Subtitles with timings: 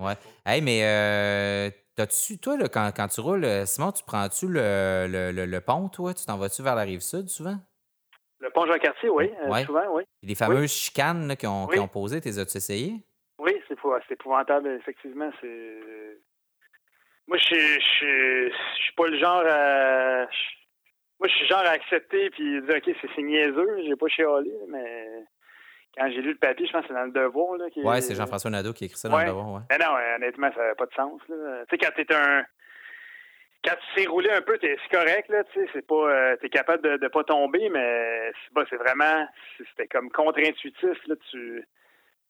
[0.00, 0.14] Ouais.
[0.46, 5.06] Hey, mais euh, t'as-tu, toi, là, quand, quand tu roules, euh, Simon, tu prends-tu le,
[5.08, 6.14] le, le, le pont, toi?
[6.14, 7.56] Tu t'en vas-tu vers la rive sud souvent?
[8.38, 9.64] Le pont Jean-Cartier, oui, euh, Ouais.
[9.64, 10.02] souvent, oui.
[10.22, 12.94] Les fameuses chicanes là, qui, ont, qui ont posé, t'es as-tu essayé?
[13.38, 13.76] Oui, c'est
[14.08, 15.30] c'est épouvantable, effectivement.
[15.40, 15.80] C'est.
[17.26, 18.52] Moi, je suis-
[18.96, 20.26] pas le genre à.
[21.18, 24.52] Moi, je suis genre à accepter puis dire, OK, c'est c'est niaiseux, j'ai pas chialé,
[24.68, 25.24] mais
[25.96, 27.56] quand j'ai lu le papier, je pense que c'est dans le devoir.
[27.56, 29.24] Là, qui Ouais, c'est Jean-François Nadeau qui a écrit ça dans Ouais.
[29.24, 29.60] le devoir, ouais.
[29.70, 31.20] Mais non, euh, honnêtement, ça n'a pas de sens.
[31.26, 31.34] Tu
[31.70, 32.44] sais, quand t'es un.
[33.62, 35.94] Quand tu sais rouler un peu, c'est correct, là, tu sais, c'est pas.
[36.08, 38.32] euh, t'es capable de, de pas tomber, mais
[38.70, 39.28] c'est vraiment.
[39.58, 41.66] C'était comme contre-intuitif, là, tu.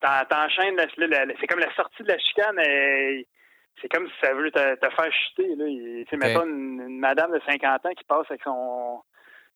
[0.01, 3.29] t'en- T'enchaînes, c'est comme la sortie de la chicane, et
[3.81, 5.67] c'est comme si ça veut te, te faire chuter, là.
[5.69, 6.23] Il- Tu sais, Ok.
[6.25, 9.01] mettons une, une madame de 50 ans qui passe avec son,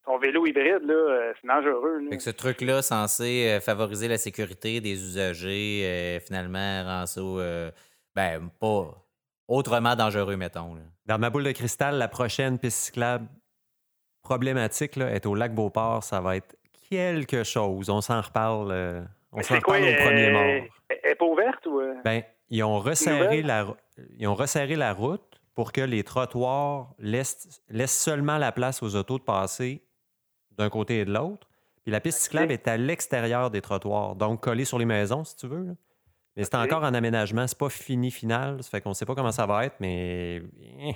[0.05, 2.09] son vélo hybride, là, euh, c'est dangereux, là.
[2.11, 7.21] Fait que ce truc-là, censé euh, favoriser la sécurité des usagers, euh, finalement, rend ça,
[7.21, 7.71] euh,
[8.15, 8.93] ben, pas
[9.47, 10.75] autrement dangereux, mettons.
[10.75, 10.81] là.
[11.05, 13.27] Dans ma boule de cristal, la prochaine piste cyclable
[14.21, 16.03] problématique là, est au lac Beauport.
[16.03, 16.55] Ça va être
[16.89, 17.89] quelque chose.
[17.89, 18.71] On s'en reparle.
[18.71, 20.67] euh, on s'en quoi, au premier euh, mort.
[20.89, 21.81] Elle est pas ouverte ou.
[22.03, 23.67] Ben, ils ont resserré la,
[24.17, 25.21] ils ont resserré la route
[25.53, 29.81] pour que les trottoirs laissent, laissent seulement la place aux autos de passer
[30.57, 31.47] d'un côté et de l'autre.
[31.83, 35.35] Puis la piste cyclable est à l'extérieur des trottoirs, donc collée sur les maisons, si
[35.35, 35.63] tu veux.
[35.65, 35.73] là.
[36.35, 38.61] Mais c'est encore en aménagement, c'est pas fini final.
[38.63, 40.41] Ça fait qu'on sait pas comment ça va être, mais.
[40.79, 40.95] eh,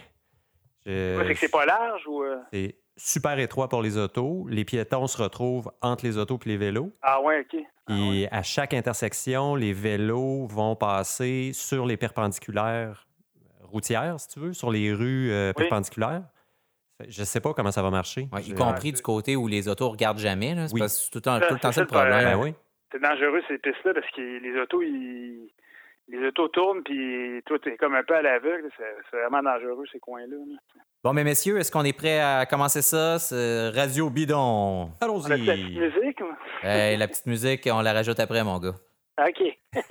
[0.85, 2.23] je- c'est que c'est pas large ou.
[2.23, 2.37] euh?
[2.51, 4.45] c'est super étroit pour les autos.
[4.49, 6.91] Les piétons se retrouvent entre les autos et les vélos.
[7.01, 7.61] Ah ouais, OK.
[7.61, 8.29] Ah Puis ouais.
[8.31, 13.07] à chaque intersection, les vélos vont passer sur les perpendiculaires
[13.63, 15.63] routières, si tu veux, sur les rues euh, Oui.
[15.63, 16.23] perpendiculaires.
[17.07, 18.27] Je sais pas comment ça va marcher.
[18.33, 20.53] Ouais, y compris du côté où les autos regardent jamais.
[20.55, 20.67] là.
[20.67, 20.79] C'est Oui.
[20.81, 22.23] parce que c'est tout le temps, Ça, tout le temps c'est ça le problème.
[22.25, 22.53] Ben oui.
[22.91, 25.49] C'est dangereux ces pistes-là parce que les autos, ils.
[26.11, 28.67] Les autos tournent, puis toi, t'es comme un peu à l'aveugle.
[29.11, 30.37] C'est vraiment dangereux, ces coins-là.
[30.37, 30.81] là.
[31.03, 33.17] Bon, mais messieurs, est-ce qu'on est prêt à commencer ça?
[33.75, 34.35] Radio Bidon.
[34.37, 35.77] On a de la petite Allons-y.
[35.79, 36.19] musique?
[36.63, 38.73] Hey, la petite musique, on la rajoute après, mon gars.
[39.27, 39.59] OK.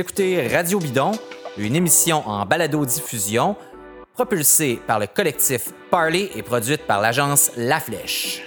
[0.00, 1.10] Écoutez Radio Bidon,
[1.56, 3.56] une émission en balado-diffusion
[4.14, 8.44] propulsée par le collectif Parley et produite par l'agence La Flèche.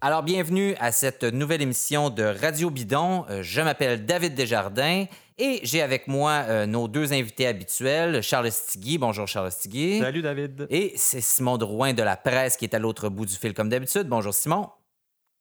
[0.00, 3.24] Alors, bienvenue à cette nouvelle émission de Radio Bidon.
[3.28, 5.06] Euh, Je m'appelle David Desjardins
[5.38, 8.98] et j'ai avec moi euh, nos deux invités habituels, Charles Stigui.
[8.98, 10.00] Bonjour, Charles Stigui.
[10.00, 10.66] Salut David.
[10.70, 13.68] Et c'est Simon Drouin de la presse qui est à l'autre bout du fil comme
[13.68, 14.08] d'habitude.
[14.08, 14.70] Bonjour Simon.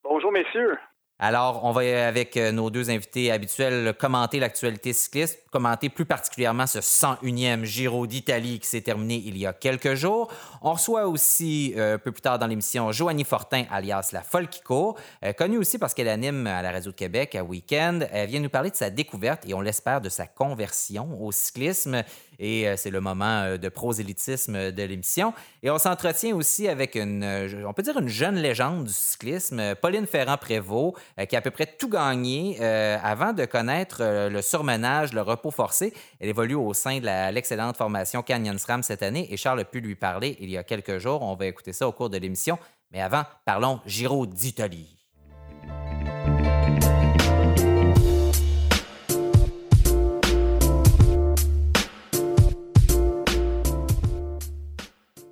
[0.04, 0.78] Bonjour, messieurs.
[1.18, 6.68] Alors, on va avec euh, nos deux invités habituels commenter l'actualité cycliste, commenter plus particulièrement
[6.68, 10.30] ce 101e Giro d'Italie qui s'est terminé il y a quelques jours.
[10.62, 14.50] On reçoit aussi euh, un peu plus tard dans l'émission Joanie Fortin, alias la folle
[14.70, 18.02] euh, connue aussi parce qu'elle anime à la Radio de Québec à Week-end.
[18.12, 22.04] Elle vient nous parler de sa découverte et on l'espère de sa conversion au cyclisme.
[22.40, 25.34] Et euh, c'est le moment euh, de prosélytisme de l'émission.
[25.64, 29.60] Et on s'entretient aussi avec une, euh, on peut dire une jeune légende du cyclisme,
[29.60, 33.98] euh, Pauline Ferrand-Prévot, euh, qui a à peu près tout gagné euh, avant de connaître
[34.02, 35.94] euh, le surmenage, le repos forcé.
[36.20, 39.80] Elle évolue au sein de l'excellente formation Canyon SRAM cette année et Charles a pu
[39.80, 41.22] lui parler il y a quelques jours.
[41.22, 42.58] On va écouter ça au cours de l'émission.
[42.92, 45.05] Mais avant, parlons Giro d'Italie.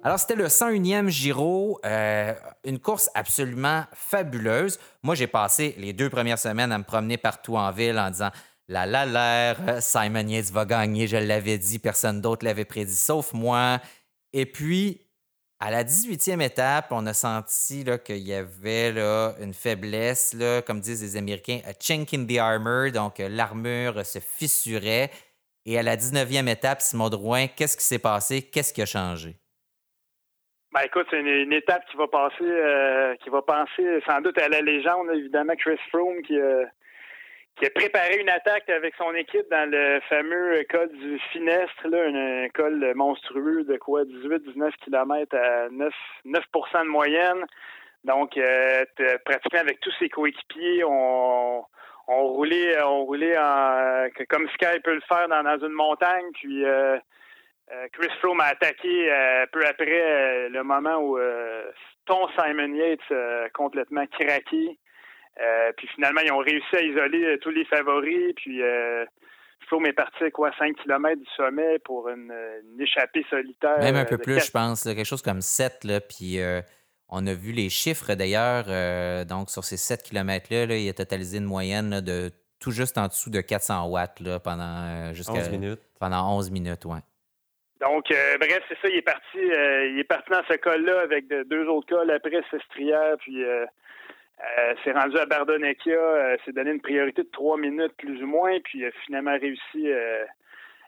[0.06, 2.34] Alors, c'était le 101e Giro, euh,
[2.66, 4.78] une course absolument fabuleuse.
[5.02, 8.30] Moi, j'ai passé les deux premières semaines à me promener partout en ville en disant
[8.68, 13.32] La la la, Simon Yates va gagner, je l'avais dit, personne d'autre l'avait prédit, sauf
[13.32, 13.80] moi.
[14.34, 15.00] Et puis,
[15.62, 20.82] à la 18e étape, on a senti qu'il y avait là, une faiblesse, là, comme
[20.82, 25.12] disent les Américains, a chink in the armor, donc euh, l'armure se fissurait.
[25.66, 28.42] Et à la 19e étape, Simon Drouin, qu'est-ce qui s'est passé?
[28.42, 29.38] Qu'est-ce qui a changé?
[30.74, 34.50] Ben écoute, c'est une, étape qui va passer, euh, qui va penser sans doute à
[34.50, 36.66] la légende, évidemment, Chris Froome qui, euh,
[37.56, 42.06] qui a préparé une attaque avec son équipe dans le fameux col du Finestre, là,
[42.08, 44.04] un, col monstrueux de quoi?
[44.04, 45.94] 18-19 km à 9,
[46.26, 47.46] 9 de moyenne.
[48.04, 48.84] Donc, euh,
[49.26, 51.64] pratiquement avec tous ses coéquipiers, on,
[52.08, 56.66] on roulait, on roulait en, comme Sky peut le faire dans, dans une montagne, puis
[56.66, 56.98] euh,
[57.94, 61.64] Chris Froome a attaqué euh, peu après euh, le moment où euh,
[62.06, 64.78] ton Simon Yates a complètement craqué.
[65.78, 68.34] puis finalement, ils ont réussi à isoler tous les favoris.
[68.36, 68.62] Puis
[69.68, 72.34] Froome est parti quoi, 5 km du sommet pour une,
[72.80, 73.80] échappée solitaire.
[73.80, 74.84] Même un peu plus, je pense.
[74.84, 75.86] quelque chose comme 7.
[75.86, 76.40] Là, puis
[77.08, 78.66] on a vu les chiffres d'ailleurs.
[79.26, 82.30] donc, sur ces 7 km-là, là, il a totalisé une moyenne de
[82.60, 85.82] tout juste en dessous de 400 watts là, pendant jusqu'à 11 minutes.
[86.00, 87.00] Pendant 11 minutes, ouais.
[87.84, 91.02] Donc, euh, bref, c'est ça, il est parti euh, il est parti dans ce col-là
[91.02, 93.66] avec deux autres cols après Sestrière, puis euh,
[94.84, 98.86] s'est rendu à Bardonecchia, s'est donné une priorité de trois minutes plus ou moins, puis
[98.86, 99.92] a finalement réussi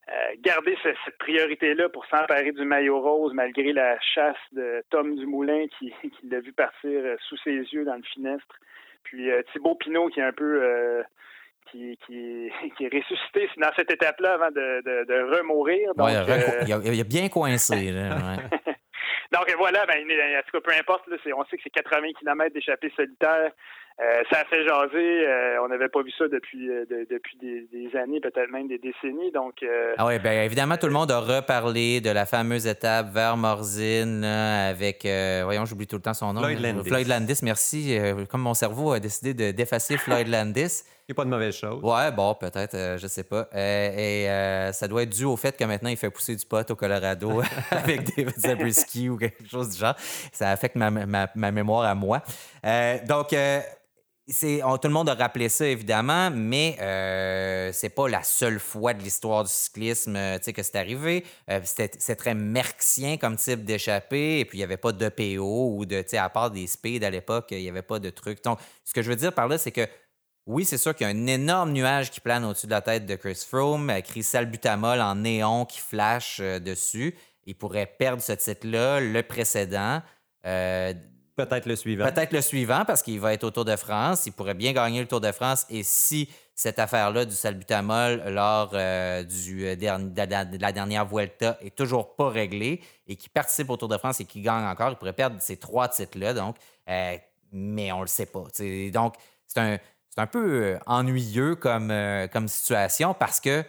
[0.08, 5.66] à garder cette priorité-là pour s'emparer du maillot rose malgré la chasse de Tom Dumoulin
[5.78, 8.56] qui, qui l'a vu partir sous ses yeux dans le finestre.
[9.04, 11.04] Puis Thibaut Pinot qui est un peu
[11.76, 15.94] qui, qui, qui, est ressuscité dans cette étape-là avant de, de, de remourir.
[15.96, 16.64] Donc, euh,
[16.94, 17.92] il, a, bien coincé.
[17.92, 18.38] Là,
[19.34, 22.54] Donc voilà, ben, en tout cas, peu importe, là, on sait que c'est 80 km
[22.54, 23.52] d'échappée solitaire.
[24.00, 25.28] Euh, ça a fait jaser.
[25.28, 29.32] Euh, on n'avait pas vu ça depuis, depuis des, années, peut-être même des décennies.
[29.32, 29.66] Donc,
[29.98, 34.24] ah oui, bien évidemment, tout le monde a reparlé de la fameuse étape vers Morzine
[34.24, 35.08] avec,
[35.44, 36.42] voyons, j'oublie tout le temps son nom.
[36.42, 36.88] Floyd Landis.
[36.88, 37.98] Floyd Landis, merci.
[38.30, 40.84] Comme mon cerveau a décidé d'effacer Floyd Landis.
[41.08, 41.84] Il n'y a pas de mauvaise chose.
[41.84, 43.48] Ouais, bon, peut-être, euh, je sais pas.
[43.54, 46.44] Euh, et euh, ça doit être dû au fait que maintenant, il fait pousser du
[46.44, 49.94] pot au Colorado avec David Zabriskie ou quelque chose du genre.
[50.34, 52.24] Ça affecte ma, ma, mémoire à moi.
[53.08, 53.36] donc,
[54.28, 58.96] c'est, tout le monde a rappelé ça, évidemment, mais euh, c'est pas la seule fois
[58.96, 61.24] de l'histoire du cyclisme que c'est arrivé.
[61.66, 65.86] c'est très merxien comme type d'échappée, et puis il n'y avait pas de PO ou
[65.86, 68.44] de, à part des speed à l'époque, il n'y avait pas de trucs.
[68.44, 69.88] Donc, ce que je veux dire par là, c'est que
[70.48, 73.08] oui, c'est sûr qu'il y a un énorme nuage qui plane au-dessus de la tête
[73.08, 77.16] de Chris Froome, écrit salbutamol en néon qui flash euh, dessus.
[77.46, 80.04] Il pourrait perdre ce titre-là, le précédent.
[80.46, 80.94] Euh,
[81.36, 82.06] peut-être le suivant.
[82.06, 84.28] Peut-être le suivant parce qu'il va être au Tour de France.
[84.28, 85.66] Il pourrait bien gagner le Tour de France.
[85.72, 92.16] Et si cette affaire-là du salbutamol lors euh, du, de, la, dernière Vuelta est toujours
[92.16, 95.14] pas réglée et qu'il participe au Tour de France et qu'il gagne encore, il pourrait
[95.14, 96.36] perdre ces trois titres-là.
[96.36, 96.56] Donc,
[97.52, 98.44] mais on le sait pas.
[98.94, 99.16] Donc,
[99.48, 99.78] c'est un
[100.16, 103.64] c'est un peu euh, ennuyeux comme, euh, comme situation parce que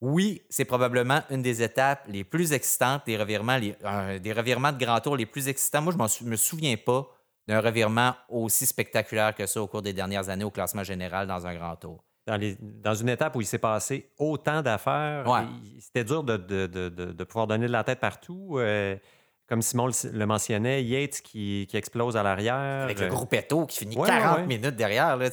[0.00, 4.98] oui, c'est probablement une des étapes les plus excitantes, des revirements, des revirements de grand
[5.00, 5.82] tour les plus excitants.
[5.82, 7.06] Moi, je ne me souviens pas
[7.46, 11.46] d'un revirement aussi spectaculaire que ça au cours des dernières années au classement général dans
[11.46, 12.02] un grand tour.
[12.26, 15.26] Dans, dans une étape où il s'est passé autant d'affaires,
[15.80, 18.56] c'était dur de, de, pouvoir donner de la tête partout.
[18.58, 18.96] Euh,
[19.50, 22.84] comme Simon le, mentionnait, Yates qui, explose à l'arrière.
[22.84, 25.16] Avec le gruppetto qui finit 40 minutes derrière.
[25.16, 25.26] Là,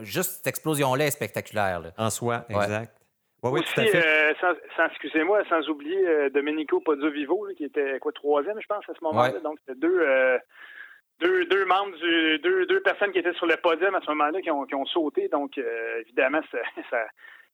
[0.00, 1.92] juste cette explosion-là est spectaculaire.
[1.98, 2.96] En soi, exact.
[3.42, 4.04] Oui, tout à fait.
[4.04, 8.94] Euh, sans, excusez-moi, sans oublier euh, Domenico Pozzovivo, qui était quoi, troisième, je pense, à
[8.98, 9.38] ce moment-là.
[9.40, 10.38] Donc, c'était deux, euh,
[11.20, 14.40] deux, deux, membres du, deux, deux personnes qui étaient sur le podium à ce moment-là
[14.40, 15.28] qui ont, qui ont sauté.
[15.28, 15.60] Donc,
[16.00, 16.40] évidemment,
[16.90, 17.06] ça,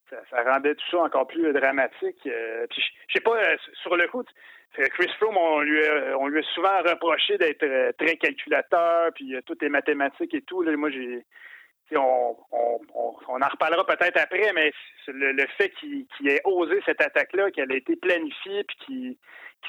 [0.09, 2.17] ça, rendait tout ça encore plus dramatique.
[2.23, 3.37] puis, je sais pas,
[3.81, 4.23] sur le coup,
[4.73, 9.35] Chris Froome, on lui, a, on lui a souvent reproché d'être euh, très calculateur, puis
[9.35, 10.63] euh, tout est mathématique et tout.
[10.63, 11.23] Là, moi, j'ai,
[11.95, 14.71] on, on, en reparlera peut-être après, mais
[15.07, 19.15] le, fait qu'il, ait osé cette attaque-là, qu'elle ait été planifiée, puis qu'il,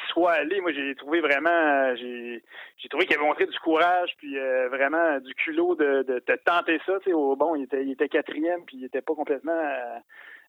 [0.08, 2.42] soit allé, moi, j'ai trouvé vraiment, j'ai,
[2.78, 6.80] j'ai trouvé qu'il avait montré du courage, puis euh, vraiment du culot de, de, tenter
[6.86, 6.94] ça.
[7.12, 9.62] Au, bon, il était, quatrième, puis il était pas complètement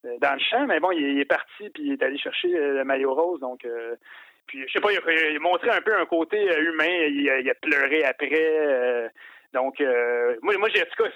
[0.03, 3.13] dans le champ, mais bon, il, est parti, puis il est allé chercher le maillot
[3.13, 3.65] rose, donc
[4.47, 6.85] puis, je sais pas, il a, montré un peu un côté euh, humain.
[7.09, 8.29] Il a, pleuré après.
[8.33, 9.09] Euh,
[9.53, 11.09] donc, euh, moi, moi, j'ai, en tout cas,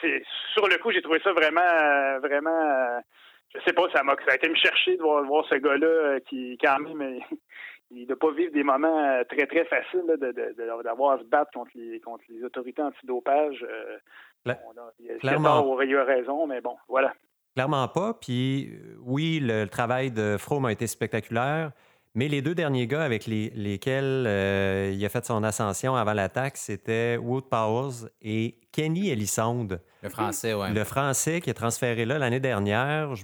[0.54, 3.02] sur le coup, j'ai trouvé ça vraiment, vraiment,
[3.54, 6.58] je sais pas, ça m'a, ça a été me chercher de voir, ce gars-là qui,
[6.62, 7.20] quand même,
[7.92, 10.06] il ne doit pas vivre des moments très, très faciles
[10.84, 13.66] d'avoir à se battre contre les, contre les autorités antidopage.
[14.46, 14.58] il, a,
[15.84, 17.14] il a raison, mais bon, voilà.
[17.56, 18.14] Clairement pas.
[18.14, 18.72] Puis
[19.02, 21.72] oui, le, le travail de Froome a été spectaculaire.
[22.20, 26.58] Mais les deux derniers gars avec lesquels euh, il a fait son ascension avant l'attaque,
[26.58, 29.80] c'était Wood Powers et Kenny Elissonde.
[30.04, 30.74] Le français, oui.
[30.74, 33.16] Le français qui est transféré là l'année dernière.
[33.16, 33.24] Je,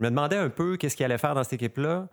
[0.00, 2.08] me demandais un peu qu'est-ce qu'il allait faire dans cette équipe-là.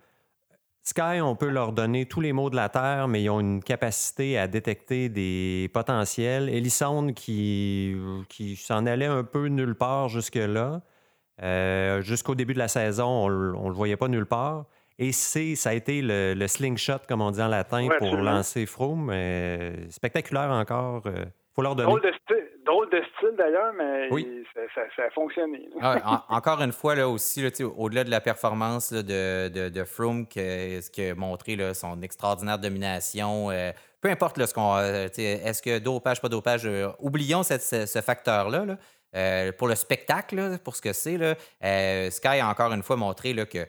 [0.84, 3.60] Sky, on peut leur donner tous les mots de la Terre, mais ils ont une
[3.60, 6.48] capacité à détecter des potentiels.
[6.50, 7.96] Elissonde qui,
[8.28, 10.82] qui s'en allait un peu nulle part jusque-là.
[11.42, 14.66] Euh, jusqu'au début de la saison, on ne le voyait pas nulle part.
[14.98, 19.12] Et c'est, ça a été le, slingshot, comme on dit en latin, pour lancer Froome.
[19.90, 21.02] spectaculaire encore.
[21.06, 21.24] Il euh,
[21.54, 21.88] faut leur donner.
[22.66, 24.10] Drôle de style, d'ailleurs, mais
[24.74, 25.70] ça, a fonctionné.
[25.80, 31.14] Ah encore une fois, là aussi, au-delà de la performance de, de, Froome, qui a
[31.14, 33.70] montré son extraordinaire domination, euh,
[34.02, 34.76] peu importe ce qu'on.
[34.78, 38.76] Est-ce que dopage, pas dopage, oublions ce, facteur-là.
[39.56, 41.16] pour le spectacle, pour ce que c'est,
[42.10, 43.66] Sky a encore une fois montré là, que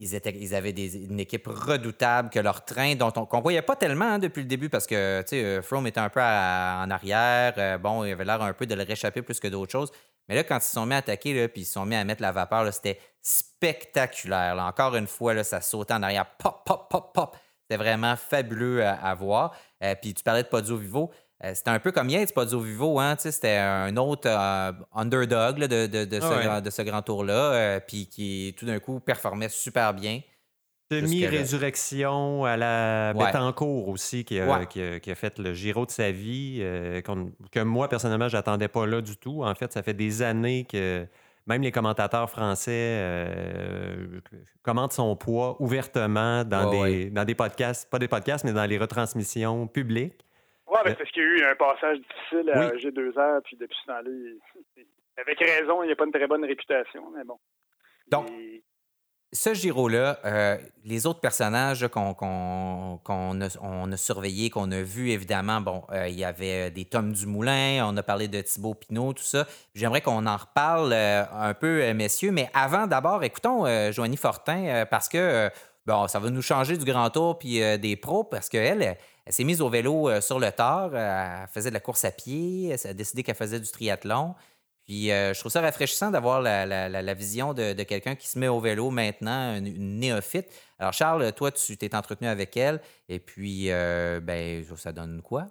[0.00, 4.18] ils, avaient une équipe redoutable, que leur train, dont on ne voyait pas tellement hein,
[4.18, 7.78] depuis le début parce que tu Froome était un peu en arrière.
[7.78, 9.90] bon, il avait l'air un peu de le réchapper plus que d'autres choses.
[10.28, 11.94] Mais là, quand ils se sont mis à attaquer, là, puis ils se sont mis
[11.94, 14.56] à mettre la vapeur, c'était spectaculaire.
[14.58, 16.26] Encore une fois, là, ça sautait en arrière.
[16.38, 17.36] Pop, pop, pop, pop.
[17.62, 19.54] C'était vraiment fabuleux à, voir.
[19.82, 21.10] Euh, puis tu parlais de Podio Vivo.
[21.42, 23.00] Euh, c'était un peu comme Yates, Podio Vivo.
[23.00, 27.80] Hein, c'était un autre euh, underdog de, de, ah ce, grand tour-là.
[27.80, 30.20] puis qui, tout d'un coup, performait super bien.
[30.90, 33.52] Demi-résurrection à la ouais.
[33.54, 37.00] cours aussi, qui a, qui, a, fait le Giro de sa vie, euh,
[37.50, 39.42] que moi, personnellement, je n'attendais pas là du tout.
[39.44, 41.06] En fait, ça fait des années que
[41.46, 44.20] même les commentateurs français euh,
[44.62, 48.78] commentent son poids ouvertement dans, des, dans des podcasts, pas des podcasts, mais dans les
[48.78, 50.24] retransmissions publiques.
[50.74, 53.76] Oui, mais c'est ce qu'il y a eu un passage difficile à G2R, puis depuis
[53.82, 54.10] ce temps-là,
[55.16, 57.38] avec raison, il n'y a pas une très bonne réputation, mais bon.
[58.08, 58.28] Donc,
[59.34, 65.60] ce Giro-là, euh, les autres personnages qu'on a, on a surveillés, qu'on a vus, évidemment,
[65.60, 69.24] bon, euh, il y avait des Tom Dumoulin, on a parlé de Thibaut Pinot, tout
[69.24, 69.46] ça.
[69.74, 75.08] J'aimerais qu'on en reparle euh, un peu, messieurs, mais avant, d'abord, écoutons Joanie Fortin, parce
[75.08, 75.50] que,
[75.86, 79.32] bon, ça va nous changer du grand tour puis des pros, parce qu'elle, elle, elle
[79.32, 82.90] s'est mise au vélo sur le tard, elle faisait de la course à pied, elle
[82.90, 84.34] a décidé qu'elle faisait du triathlon.
[84.86, 88.60] Puis euh, je trouve ça rafraîchissant d'avoir la, vision de, quelqu'un qui se met au
[88.60, 90.48] vélo maintenant, une, néophyte.
[90.78, 95.46] Alors Charles, toi, tu t'es entretenu avec elle et puis euh, ben, ça donne quoi?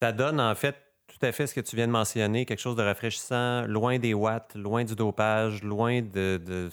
[0.00, 0.76] Ça donne en fait
[1.08, 4.14] tout à fait ce que tu viens de mentionner, quelque chose de rafraîchissant, loin des
[4.14, 6.70] watts, loin du dopage, loin de,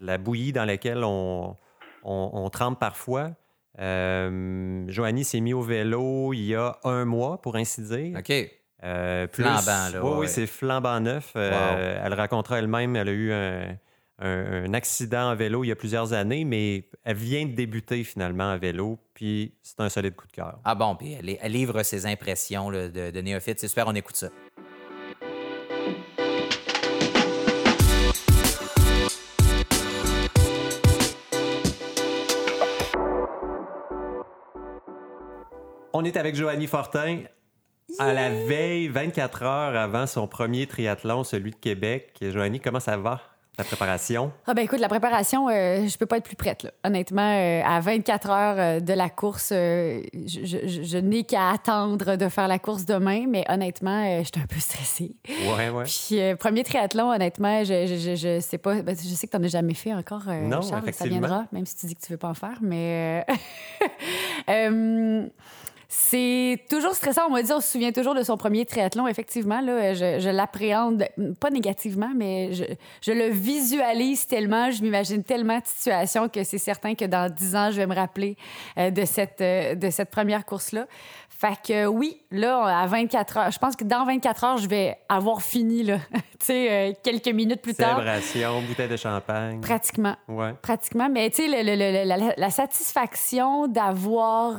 [0.00, 1.56] la bouillie dans laquelle on,
[2.02, 3.30] on, trempe parfois.
[3.78, 8.18] Euh, Joanie s'est mis au vélo il y a un mois, pour ainsi dire.
[8.18, 8.32] OK.
[8.84, 10.04] Euh, flambant, là.
[10.04, 11.32] Oui, c'est flambant neuf.
[11.36, 13.32] Euh, elle racontera elle-même, elle a eu
[14.20, 18.52] un, accident en vélo il y a plusieurs années, mais elle vient de débuter finalement
[18.52, 20.58] en vélo, puis c'est un solide coup de cœur.
[20.64, 23.60] Ah bon, puis elle, livre ses impressions de, de néophyte.
[23.60, 24.28] C'est super, on écoute ça.
[35.92, 37.20] On est avec Joanie Fortin.
[37.98, 42.12] À la veille, 24 heures avant son premier triathlon, celui de Québec.
[42.20, 43.22] Joanie, comment ça va?
[43.56, 44.30] La préparation?
[44.46, 46.62] Ah ben écoute, la préparation, euh, je peux pas être plus prête.
[46.62, 46.70] Là.
[46.84, 52.46] Honnêtement, euh, à 24 heures euh, de la course, je, n'ai qu'à attendre de faire
[52.46, 55.16] la course demain, mais honnêtement, je suis un peu stressée.
[55.56, 55.84] Ouais, ouais.
[55.84, 59.48] Puis premier triathlon, honnêtement, je, je, sais pas, ben, je sais que tu n'en as
[59.48, 62.28] jamais fait encore, non, Charles, ça viendra, même si tu dis que tu veux pas
[62.28, 63.26] en faire, mais...
[65.90, 67.22] C'est toujours stressant.
[67.28, 69.08] On m'a dit, on se souvient toujours de son premier triathlon.
[69.08, 71.06] Effectivement, là, je, l'appréhende,
[71.40, 76.94] pas négativement, mais je, le visualise tellement, je m'imagine tellement de situations que c'est certain
[76.94, 78.36] que dans 10 ans, je vais me rappeler
[78.76, 80.86] euh, de, cette, euh, de cette première course-là.
[81.30, 84.98] Fait que oui, là, à 24 heures, je pense que dans 24 heures, je vais
[85.08, 86.00] avoir fini, là.
[86.12, 87.96] tu sais, euh, quelques minutes plus tard.
[87.96, 89.62] Célébration, bouteille de champagne.
[89.62, 90.16] Pratiquement.
[90.28, 90.52] Ouais.
[90.60, 91.08] Pratiquement.
[91.08, 94.58] Mais tu sais, la, satisfaction d'avoir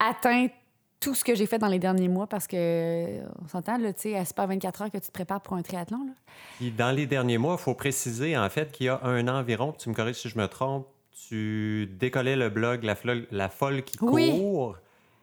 [0.00, 0.48] atteint
[0.98, 4.02] tout ce que j'ai fait dans les derniers mois parce que, on s'entend, là, tu
[4.02, 6.06] sais, c'est pas 24 heures que tu te prépares pour un triathlon.
[6.06, 6.70] Là.
[6.76, 9.72] dans les derniers mois, il faut préciser, en fait, qu'il y a un an environ,
[9.72, 10.86] tu me corriges si je me trompe,
[11.28, 12.94] tu décollais le blog La,
[13.30, 14.76] la Folle qui court.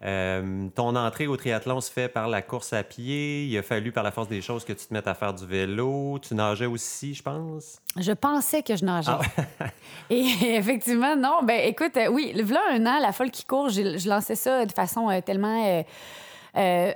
[0.06, 3.46] Euh, ton entrée au triathlon se fait par la course à pied.
[3.46, 5.46] Il a fallu, par la force des choses, que tu te mettes à faire du
[5.46, 6.20] vélo.
[6.22, 7.80] Tu nageais aussi, je pense?
[7.96, 9.12] Je pensais que je nageais.
[9.60, 9.66] Ah
[10.10, 10.24] Et
[10.56, 11.40] effectivement, non.
[11.44, 14.72] Ben, écoute, euh, oui, voilà un an, la folle qui court, je, lançais ça de
[14.72, 15.84] façon euh, tellement.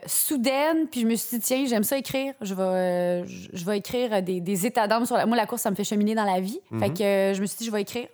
[0.05, 2.33] Soudaine, puis je me suis dit, tiens, j'aime ça écrire.
[2.41, 5.25] Je vais, je, vais écrire des, états d'âme sur la...
[5.25, 6.59] Moi, la course, ça me fait cheminer dans la vie.
[6.79, 6.93] Fait mhm.
[6.93, 8.07] que je me suis dit, je vais écrire.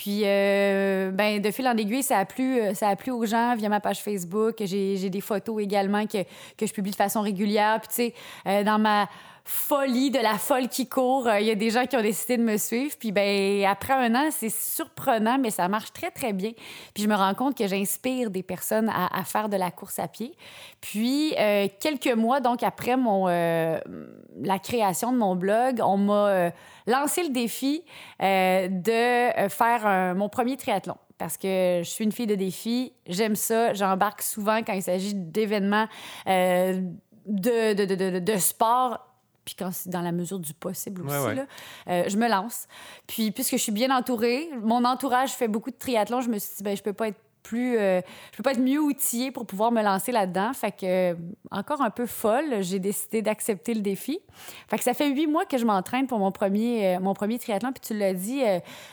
[0.00, 3.26] Puis, euh, ben, de fil en aiguille, ça a plu, euh, ça a plu aux
[3.26, 4.56] gens via ma page Facebook.
[4.64, 6.22] J'ai des photos également que,
[6.56, 7.80] que, je publie de façon régulière.
[7.80, 8.14] Puis, tu sais,
[8.46, 9.10] euh, dans ma
[9.44, 12.42] folie de la folle qui court, il y a des gens qui ont décidé de
[12.42, 12.94] me suivre.
[12.98, 16.52] Puis, ben, après un an, c'est surprenant, mais ça marche très, très bien.
[16.94, 20.08] Puis, je me rends compte que j'inspire des personnes à, faire de la course à
[20.08, 20.34] pied.
[20.80, 21.34] Puis,
[21.80, 26.52] quelques mois, donc, après mon, la création de mon blog, on m'a
[26.86, 27.82] lancé le défi
[28.22, 28.90] euh, de
[29.38, 33.74] euh, faire mon premier triathlon parce que je suis une fille de défi, j'aime ça,
[33.74, 35.86] j'embarque souvent quand il s'agit d'événements
[36.26, 36.80] euh,
[37.26, 39.09] de, de, de, de, sport
[39.50, 42.66] puis quand c'est dans la mesure du possible aussi, Là, je me lance.
[43.06, 46.56] Puis puisque je suis bien entourée, mon entourage fait beaucoup de triathlon, je me suis
[46.58, 48.00] dit, ben, je peux pas être plus, euh,
[48.32, 50.52] je peux pas être mieux outillée pour pouvoir me lancer là-dedans.
[50.52, 51.14] Fait que, euh,
[51.50, 54.20] encore un peu folle, j'ai décidé d'accepter le défi.
[54.68, 57.38] Fait que ça fait huit mois que je m'entraîne pour mon premier, euh, mon premier
[57.38, 57.72] triathlon.
[57.72, 58.42] Puis tu l'as dit,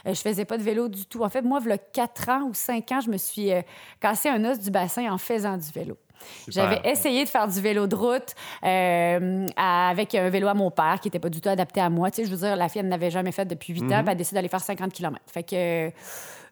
[0.06, 1.24] je faisais pas de vélo du tout.
[1.24, 3.52] En fait, moi, il y a quatre ans ou cinq ans, je me suis
[4.00, 5.98] cassé un os du bassin en faisant du vélo.
[6.48, 11.08] J'avais essayé de faire du vélo de route avec un vélo à mon père qui
[11.08, 12.12] n'était pas du tout adapté à moi.
[12.12, 13.90] Tu sais, je veux dire, la fille, elle n'avait jamais fait depuis huit ans, mm-hmm.
[13.90, 15.22] puis elle a décidé d'aller faire 50 km.
[15.28, 15.92] Fait que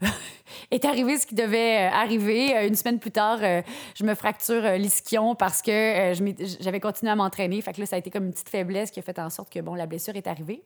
[0.72, 2.56] est arrivé ce qui devait euh, arriver.
[2.56, 3.62] Euh, une semaine plus tard, euh,
[3.96, 6.14] je me fracture l'ischion parce que
[6.60, 7.62] j'avais continué à m'entraîner.
[7.62, 9.52] Fait que là, ça a été comme une petite faiblesse qui a fait en sorte
[9.52, 10.62] que, bon, la blessure est arrivée.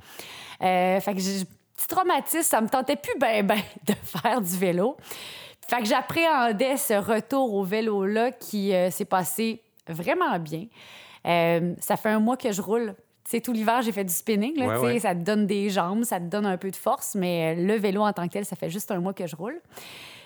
[0.60, 1.44] fait que
[1.80, 4.98] petit traumatisme, ça me tentait plus ben, ben de faire du vélo.
[5.70, 10.66] Fait que j'appréhendais ce retour au vélo-là qui s'est passé vraiment bien.
[11.24, 12.96] ça fait un mois que je roule
[13.40, 14.58] tout l'hiver, j'ai fait du spinning.
[14.58, 17.68] Là, Ça te donne des jambes, ça te donne un peu de force, mais euh,
[17.68, 19.62] le vélo en tant que tel, ça fait juste un mois que je roule.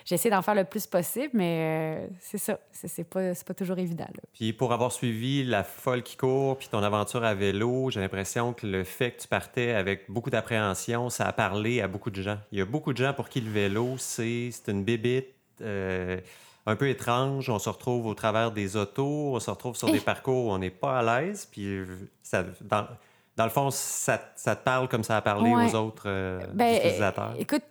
[0.04, 2.58] J'essaie d'en faire le plus possible, mais euh, c'est ça.
[2.72, 4.06] C'est pas, pas toujours évident.
[4.34, 8.52] Puis pour avoir suivi la folle qui court, puis ton aventure à vélo, j'ai l'impression
[8.52, 12.20] que le fait que tu partais avec beaucoup d'appréhension, ça a parlé à beaucoup de
[12.20, 12.38] gens.
[12.52, 15.28] Il y a beaucoup de gens pour qui le vélo, c'est une bébite.
[15.62, 16.20] Euh,
[16.66, 17.50] un peu étrange.
[17.50, 20.58] On se retrouve au travers des autos, on se retrouve sur des parcours où on
[20.58, 21.48] n'est pas à l'aise.
[21.50, 21.80] Puis
[22.22, 22.86] ça, dans,
[23.36, 26.76] dans le fond, ça, ça, te parle comme ça a parlé aux autres euh, ben,
[26.76, 27.34] utilisateurs?
[27.36, 27.62] Écoute,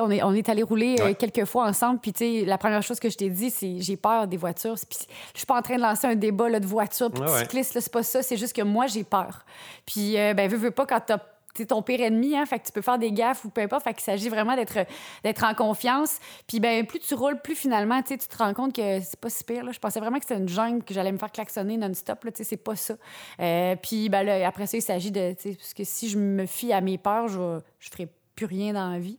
[0.00, 3.08] on est, on est allé rouler euh, quelques fois ensemble, puis la première chose que
[3.08, 4.74] je t'ai dit, c'est j'ai peur des voitures.
[4.88, 7.28] Puis je suis pas en train de lancer un débat là, de voitures, puis de
[7.28, 8.22] cyclistes, c'est pas ça.
[8.22, 9.44] C'est juste que moi, j'ai peur.
[9.84, 11.18] Puis, euh, ben, veux, veux pas, quand t'as
[11.56, 13.84] c'est ton pire ennemi, hein, fait que tu peux faire des gaffes ou peu importe.
[13.84, 14.78] Fait qu'il s'agit vraiment d'être,
[15.24, 16.18] d'être en confiance.
[16.46, 19.44] Puis ben plus tu roules, plus finalement, tu te rends compte que c'est pas si
[19.44, 19.64] pire.
[19.64, 19.72] Là.
[19.72, 22.24] Je pensais vraiment que c'était une jungle, que j'allais me faire klaxonner non-stop.
[22.24, 22.94] Là, c'est pas ça.
[23.40, 25.34] Euh, puis ben, après ça, il s'agit de...
[25.34, 28.90] Parce que si je me fie à mes peurs, je, je ferai plus rien dans
[28.90, 29.18] la vie.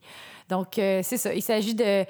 [0.50, 1.34] Donc, euh, c'est ça.
[1.34, 2.06] Il s'agit de...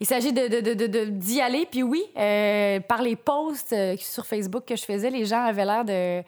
[0.00, 1.64] Il s'agit de, d'y aller.
[1.70, 5.84] Puis oui, euh, par les posts sur Facebook que je faisais, les gens avaient l'air
[5.84, 6.24] de,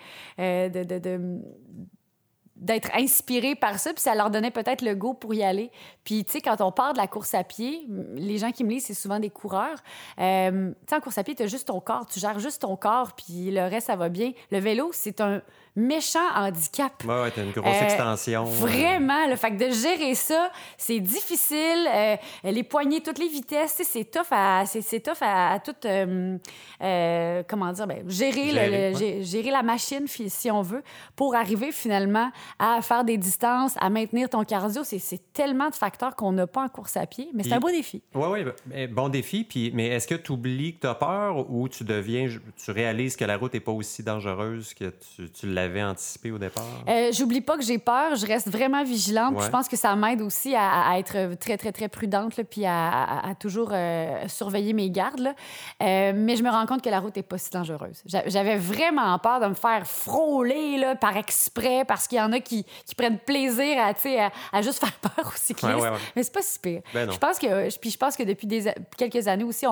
[2.64, 5.71] d'être inspirés par ça, puis ça leur donnait peut-être le goût pour y aller.
[6.02, 8.70] Puis, tu sais, quand on part de la course à pied, les gens qui me
[8.70, 9.79] lisent, c'est souvent des coureurs.
[10.18, 12.62] Euh, tu sais, en course à pied, tu as juste ton corps, tu gères juste
[12.62, 14.33] ton corps, puis le reste, ça va bien.
[14.50, 15.42] Le vélo, c'est un
[15.76, 16.92] méchant handicap.
[17.04, 18.44] Oui, ouais, t'as une grosse euh, extension.
[18.44, 21.88] Vraiment, le fait de gérer ça, c'est difficile.
[21.92, 27.72] Euh, les poignées, toutes les vitesses, c'est tough à, c'est, tough à, tout, euh, comment
[27.72, 28.50] dire, ben, gérer,
[28.94, 30.82] gérer, gérer, la machine, si on veut,
[31.16, 34.82] pour arriver finalement à faire des distances, à maintenir ton cardio.
[34.84, 35.00] C'est,
[35.32, 38.02] tellement de facteurs qu'on n'a pas en course à pied, mais c'est un beau défi.
[38.14, 39.42] Oui, oui, ben, bon défi.
[39.42, 43.16] Puis, mais est-ce que tu oublies que tu as peur ou tu deviens, tu réalises
[43.16, 46.64] que la route n'est pas aussi dangereuse que tu, tu l'as avait anticipé au départ?
[46.88, 48.16] Euh, J'oublie pas que j'ai peur.
[48.16, 49.40] Je reste vraiment vigilante.
[49.40, 53.35] Je pense que ça m'aide aussi à, être très, très, très prudente, là, puis à,
[53.38, 55.20] toujours euh, surveiller mes gardes.
[55.20, 55.35] Là.
[55.83, 58.03] Euh, mais je me rends compte que la route n'est pas si dangereuse.
[58.27, 62.40] J'avais vraiment peur de me faire frôler là, par exprès parce qu'il y en a
[62.40, 65.87] qui, qui prennent plaisir à, juste faire peur aux cyclistes.
[66.16, 66.83] Mais c'est pas si pire.
[66.92, 69.66] Ben je pense que, puis je pense que depuis des, quelques années aussi,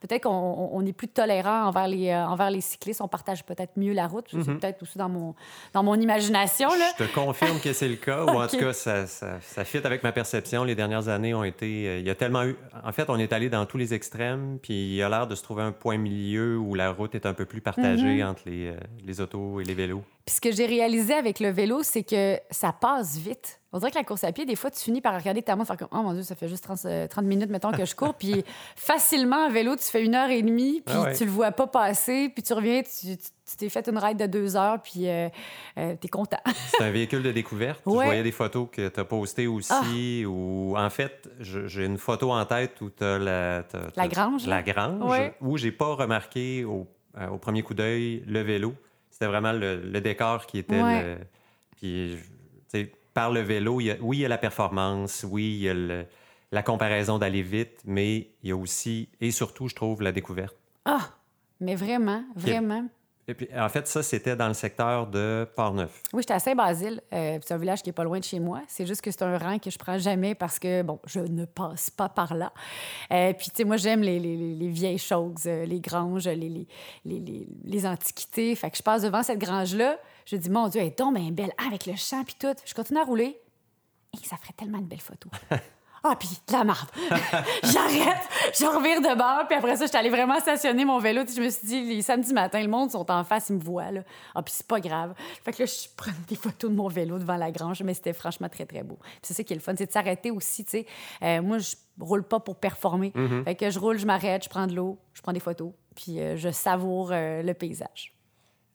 [0.00, 3.00] peut-être qu'on on est plus tolérant envers les, envers les cyclistes.
[3.00, 4.26] On partage peut-être mieux la route.
[4.30, 4.58] C'est mm-hmm.
[4.58, 5.31] peut-être aussi dans mon,
[5.72, 6.68] dans mon imagination.
[6.68, 6.92] Là.
[6.98, 9.78] Je te confirme que c'est le cas, ou en tout cas, ça, ça, ça, fit
[9.84, 10.64] avec ma perception.
[10.64, 11.88] Les dernières années ont été.
[11.88, 12.56] Euh, il y a tellement eu.
[12.84, 15.34] En fait, on est allé dans tous les extrêmes, puis il y a l'air de
[15.34, 18.26] se trouver un point milieu où la route est un peu plus partagée mm-hmm.
[18.26, 20.02] entre les, euh, les autos et les vélos.
[20.24, 23.60] Puis ce que j'ai réalisé avec le vélo, c'est que ça passe vite.
[23.72, 25.68] On dirait que la course à pied, des fois, tu finis par regarder ta montre,
[25.68, 27.94] faire comme Oh mon Dieu, ça fait juste 30, 30 euh, minutes, mettons, que je
[27.96, 28.14] cours.
[28.14, 28.44] puis
[28.76, 32.28] facilement, en vélo, tu fais une heure et demie, puis tu le vois pas passer,
[32.28, 33.16] puis tu reviens, tu
[33.56, 35.28] t'es fait une ride de deux heures, puis euh,
[35.78, 36.38] euh, tu es content.
[36.76, 37.80] c'est un véhicule de découverte.
[37.86, 40.28] Je voyais des photos que tu as postées aussi, ah.
[40.28, 43.64] ou en fait, j'ai une photo en tête où tu as la,
[43.96, 44.46] la grange.
[44.46, 46.86] La grange, où j'ai pas remarqué au,
[47.30, 48.74] au premier coup d'œil le vélo.
[49.10, 51.18] C'était vraiment le, décor qui était le.
[51.76, 52.16] Puis,
[53.14, 56.04] par le vélo, oui, il y a la performance, oui, il y a
[56.50, 60.56] la comparaison d'aller vite, mais il y a aussi, et surtout, je trouve, la découverte.
[60.84, 61.10] Ah,
[61.60, 62.86] mais vraiment, vraiment.
[63.28, 66.02] Et puis, en fait, ça, c'était dans le secteur de Port-Neuf.
[66.12, 67.00] Oui, j'étais à Saint-Basile.
[67.12, 68.62] Euh, c'est un village qui est pas loin de chez moi.
[68.66, 71.44] C'est juste que c'est un rang que je prends jamais parce que, bon, je ne
[71.44, 72.52] passe pas par là.
[73.12, 76.66] Euh, puis, tu sais, moi, j'aime les, les, les, vieilles choses, euh, les granges, les,
[77.04, 78.56] les, antiquités.
[78.56, 79.98] Fait que je passe devant cette grange-là.
[80.26, 82.54] Je dis, mon Dieu, elle est donc bien belle, avec le champ puis tout.
[82.64, 83.40] Je continue à rouler.
[84.14, 85.30] Et ça ferait tellement de belles photos.
[86.04, 86.88] Ah, puis de la marde.
[87.62, 88.22] J'arrête,
[88.54, 91.22] je revire de bord, puis après ça, j'étais allée vraiment stationner mon vélo.
[91.24, 93.92] je me suis dit, les samedis matins, le monde sont en face, ils me voient.
[93.92, 94.02] Là.
[94.34, 95.14] Ah, puis c'est pas grave.
[95.44, 98.12] Fait que là, je prenais des photos de mon vélo devant la grange, mais c'était
[98.12, 98.98] franchement très, très beau.
[99.22, 100.86] c'est ça qui est le fun, c'est de s'arrêter aussi, tu sais.
[101.22, 103.12] Euh, moi, je roule pas pour performer.
[103.14, 103.44] Mm-hmm.
[103.44, 106.20] Fait que je roule, je m'arrête, je prends de l'eau, je prends des photos, puis
[106.20, 108.12] euh, je savoure euh, le paysage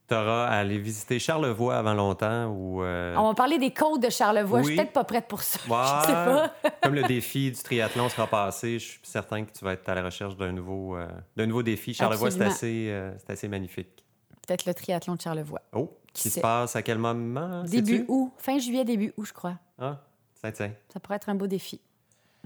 [0.08, 2.56] tu auras à aller visiter Charlevoix avant longtemps.
[2.82, 4.62] Euh, On va parler des côtes de Charlevoix.
[4.62, 5.60] Je suis peut-être pas prête pour ça.
[5.66, 6.54] je sais pas.
[6.82, 9.96] Comme le défi du triathlon sera passé, je suis certain que tu vas être à
[9.96, 11.94] la recherche d'un nouveau, euh, nouveau défi.
[11.94, 14.06] Charlevoix, c'est assez, euh, assez magnifique.
[14.48, 15.62] Peut-être le triathlon de Charlevoix.
[15.74, 17.64] Oh, qui se passe à quel moment?
[17.66, 18.32] Début août.
[18.38, 19.56] Fin juillet, début août, je crois.
[19.78, 20.00] Ah,
[20.42, 20.72] ça tient.
[20.92, 21.82] Ça pourrait être un beau défi.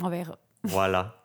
[0.02, 0.38] On verra.
[0.64, 1.21] Voilà.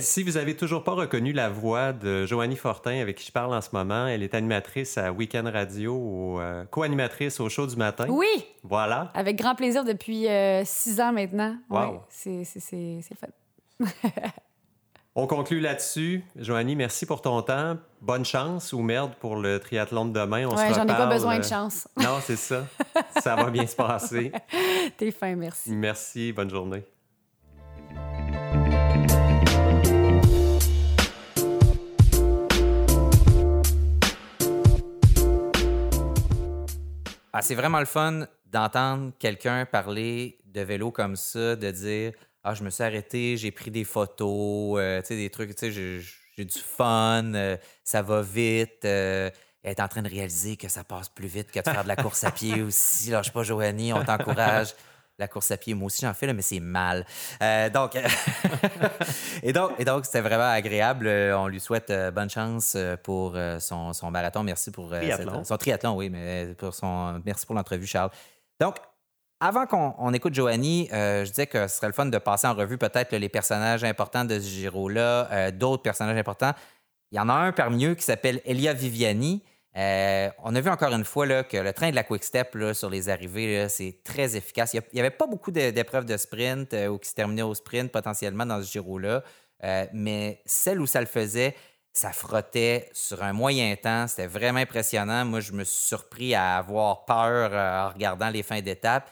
[0.00, 3.54] Si vous avez toujours pas reconnu la voix de Joanie Fortin avec qui je parle
[3.54, 8.06] en ce moment, elle est animatrice à Weekend Radio, euh, co-animatrice au show du matin.
[8.08, 8.46] Oui.
[8.62, 9.12] Voilà.
[9.14, 11.56] Avec grand plaisir depuis euh, six ans maintenant.
[11.70, 12.02] Wow.
[12.08, 13.86] c'est le fun.
[15.16, 16.24] On conclut là-dessus.
[16.34, 17.76] Joanie, merci pour ton temps.
[18.00, 20.46] Bonne chance ou merde pour le triathlon de demain.
[20.46, 21.86] On j'en ai pas besoin de euh, chance.
[21.96, 22.66] Non, c'est ça.
[23.20, 24.32] ça va bien se passer.
[24.96, 25.70] T'es fin, merci.
[25.70, 26.32] Merci.
[26.32, 26.82] Bonne journée.
[37.36, 42.12] Ah, c'est vraiment le fun d'entendre quelqu'un parler de vélo comme ça, de dire
[42.44, 46.44] Ah, je me suis arrêté, j'ai pris des photos, euh, des trucs, tu sais, j'ai
[46.44, 48.84] du fun, euh, ça va vite.
[48.84, 49.30] Euh,
[49.64, 51.88] elle est en train de réaliser que ça passe plus vite que de faire de
[51.88, 53.10] la course à pied aussi.
[53.10, 54.76] Lâche pas, Joanie, on t'encourage
[55.18, 55.74] la course à pied.
[55.74, 57.06] Moi aussi, j'en fais, mais c'est mal.
[57.42, 57.96] Euh, donc,
[59.42, 61.06] et donc, et donc, c'était vraiment agréable.
[61.06, 64.42] Euh, on lui souhaite euh, bonne chance pour son, son, marathon.
[64.42, 64.92] Merci pour
[65.44, 67.20] son triathlon, oui, mais pour son.
[67.24, 68.10] Merci pour l'entrevue, Charles.
[68.60, 68.76] Donc,
[69.40, 72.78] avant qu'on écoute Joanie, je disais que ce serait le fun de passer en revue
[72.78, 76.52] peut-être les personnages importants de ce Giro-là, d'autres personnages importants.
[77.12, 79.42] Il y en a un parmi eux qui s'appelle Elia Viviani.
[79.76, 82.56] Euh, on a vu encore une fois là, que le train de la Quick Step
[82.74, 84.72] sur les arrivées, c'est très efficace.
[84.74, 87.90] Il n'y avait pas beaucoup d'épreuves de sprint euh, ou qui se terminaient au sprint
[87.90, 89.24] potentiellement dans ce Giro-là,
[89.64, 91.56] euh, mais celle où ça le faisait,
[91.92, 94.06] ça frottait sur un moyen temps.
[94.06, 95.24] C'était vraiment impressionnant.
[95.24, 99.10] Moi, je me suis surpris à avoir peur en regardant les fins d'étape.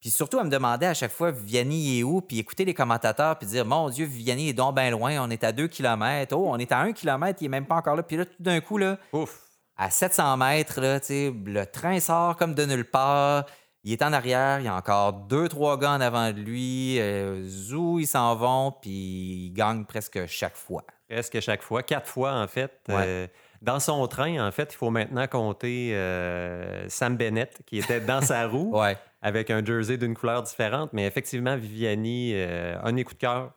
[0.00, 2.20] Puis surtout à me demander à chaque fois, Vianney est où?
[2.20, 5.42] Puis écouter les commentateurs, puis dire, mon Dieu, Vianney est donc bien loin, on est
[5.42, 6.36] à 2 km.
[6.36, 8.04] Oh, on est à 1 km, il n'est même pas encore là.
[8.04, 9.47] Puis là, tout d'un coup, là, Ouf
[9.78, 13.46] à 700 mètres, là, le train sort comme de nulle part.
[13.84, 16.98] Il est en arrière, il y a encore deux, trois gars en avant de lui.
[16.98, 20.82] Euh, zou, ils s'en vont, puis ils gagnent presque chaque fois.
[21.08, 22.72] Presque chaque fois, quatre fois en fait.
[22.90, 23.28] Euh,
[23.62, 28.20] dans son train, en fait, il faut maintenant compter euh, Sam Bennett, qui était dans
[28.20, 28.76] sa roue,
[29.22, 30.92] avec un jersey d'une couleur différente.
[30.92, 33.52] Mais effectivement, Viviani, un des coups de cœur.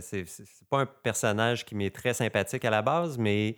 [0.00, 0.24] c'est
[0.70, 3.56] pas un personnage qui m'est très sympathique à la base, mais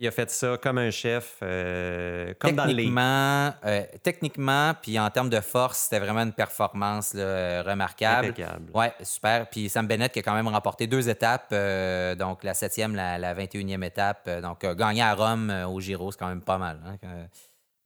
[0.00, 2.88] il a fait ça comme un chef, euh, comme dans les...
[2.88, 8.28] Euh, techniquement, puis en termes de force, c'était vraiment une performance remarquable.
[8.28, 8.70] Impeccable.
[8.74, 9.48] Ouais, super.
[9.48, 13.18] Puis Sam Bennett qui a quand même remporté deux étapes, euh, donc la septième, la,
[13.18, 14.28] la 21e étape.
[14.42, 16.80] donc gagner à Rome au Giro, c'est quand même pas mal.
[16.84, 17.26] Hein,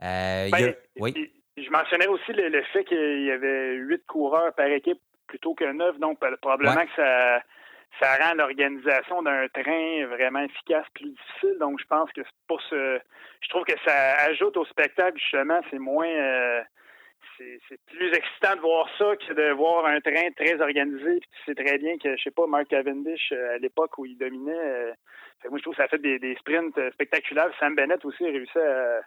[0.01, 1.33] ben, oui.
[1.57, 5.99] Je mentionnais aussi le, fait qu'il y avait huit coureurs par équipe plutôt que neuf,
[5.99, 7.43] donc probablement que ça
[8.01, 11.57] ça rend l'organisation d'un train vraiment efficace plus difficile.
[11.59, 13.01] Donc, je pense que pour ce,
[13.41, 15.61] je trouve que ça ajoute au spectacle justement.
[15.71, 16.63] C'est moins, euh,
[17.39, 21.21] c'est plus excitant de voir ça que de voir un train très organisé.
[21.21, 24.07] Puis tu sais très bien que, je sais pas, Mark Cavendish euh, à l'époque où
[24.07, 24.53] il dominait.
[24.53, 24.93] Euh,
[25.49, 27.51] moi, je trouve que ça a fait des, sprints spectaculaires.
[27.61, 29.01] Sam Bennett aussi a réussi à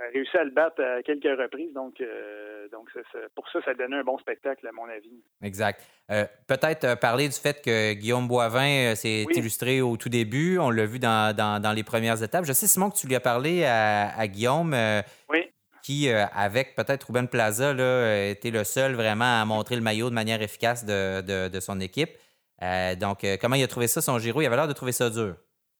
[0.00, 1.72] a réussi à le battre à quelques reprises.
[1.72, 2.90] Donc, euh, donc
[3.34, 5.22] pour ça, ça donnait un bon spectacle, à mon avis.
[5.42, 5.82] Exact.
[6.10, 10.58] Euh, peut-être euh, parler du fait que Guillaume Boivin s'est illustré au tout début.
[10.58, 12.44] On l'a vu dans, dans, les premières étapes.
[12.44, 14.74] Je sais, Simon, que tu lui as parlé à, Guillaume.
[15.28, 15.50] oui.
[15.82, 20.14] Qui, avec peut-être Ruben Plaza, là, était le seul vraiment à montrer le maillot de
[20.16, 22.10] manière efficace de, de, son équipe.
[22.98, 24.42] donc, comment il a trouvé ça, son Giro?
[24.42, 25.36] Il avait l'air de trouver ça dur.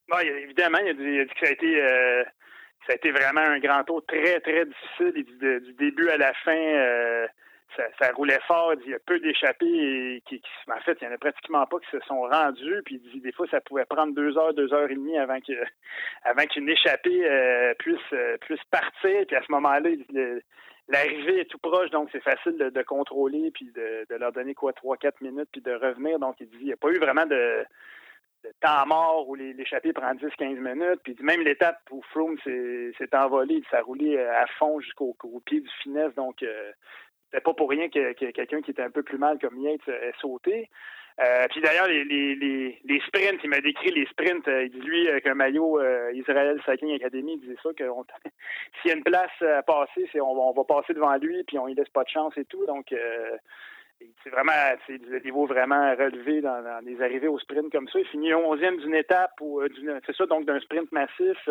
[0.09, 0.93] Bon, évidemment, il a,
[1.25, 1.83] dit, que ça a été
[2.87, 5.25] ça a été vraiment un grand tour très, très difficile.
[5.25, 7.27] du, début à la fin, euh,
[7.77, 8.75] ça, roulait fort.
[8.85, 11.91] Il y a peu d'échappés qui, en fait, il n'y en a pratiquement pas qui
[11.91, 12.83] se sont rendus.
[12.85, 15.41] Puis il dit des fois, ça pouvait prendre deux heures, deux heures et demie avant
[15.41, 15.53] que
[16.25, 19.27] avant qu'une échappée euh, puisse euh, puisse partir.
[19.27, 19.91] Puis à ce moment-là,
[20.89, 24.73] l'arrivée est tout proche, donc c'est facile de, contrôler puis de, de, leur donner quoi
[24.73, 26.19] trois, quatre minutes puis de revenir.
[26.19, 27.65] Donc il dit il n'y a pas eu vraiment de
[28.61, 31.01] temps mort où l'échappée prend 10-15 minutes.
[31.03, 35.71] Puis même l'étape où Froome s'est envolé, ça roulait euh, à fond jusqu'au pied du
[35.83, 36.15] finesse.
[36.15, 36.73] Donc, euh,
[37.27, 40.13] c'était pas pour rien que, quelqu'un qui était un peu plus mal comme Yates ait
[40.21, 40.71] sauté.
[41.19, 44.47] Euh, puis d'ailleurs, les, sprints, il m'a décrit les sprints.
[44.47, 45.81] il dit lui qu'un maillot
[46.13, 47.85] Israël Cycling Academy, il disait ça que
[48.83, 51.69] s'il y a une place à passer, c'est on, va passer devant lui, puis on
[51.69, 52.65] ne laisse pas de chance et tout.
[52.67, 52.93] Donc
[54.23, 54.53] c'est vraiment
[54.87, 57.99] c'est des niveaux vraiment relevés dans, des arrivées au sprint comme ça.
[57.99, 59.63] Il finit 11e d'une étape ou
[60.07, 61.49] c'est ça, donc d'un sprint massif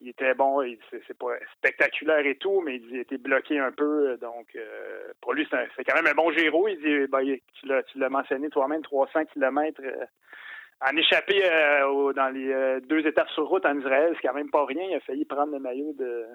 [0.00, 4.16] il était bon, c'est pas spectaculaire et tout, mais il était bloqué un peu.
[4.18, 6.68] Donc, euh, pour lui, c'est quand même un bon Giro.
[6.68, 7.22] Il dit, ben,
[7.54, 10.04] tu l'as mentionné toi-même, 300 km euh,
[10.86, 14.66] en échappé euh, dans les deux étapes sur route en Israël, c'est quand même pas
[14.66, 14.84] rien.
[14.90, 16.26] Il a failli prendre le maillot de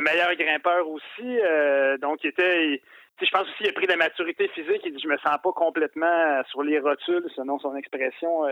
[0.00, 1.38] meilleur grimpeur aussi.
[2.00, 2.82] donc, il était.
[3.20, 4.82] Je pense aussi qu'il a pris de la maturité physique.
[4.84, 8.44] Il dit Je me sens pas complètement sur les rotules, selon son expression.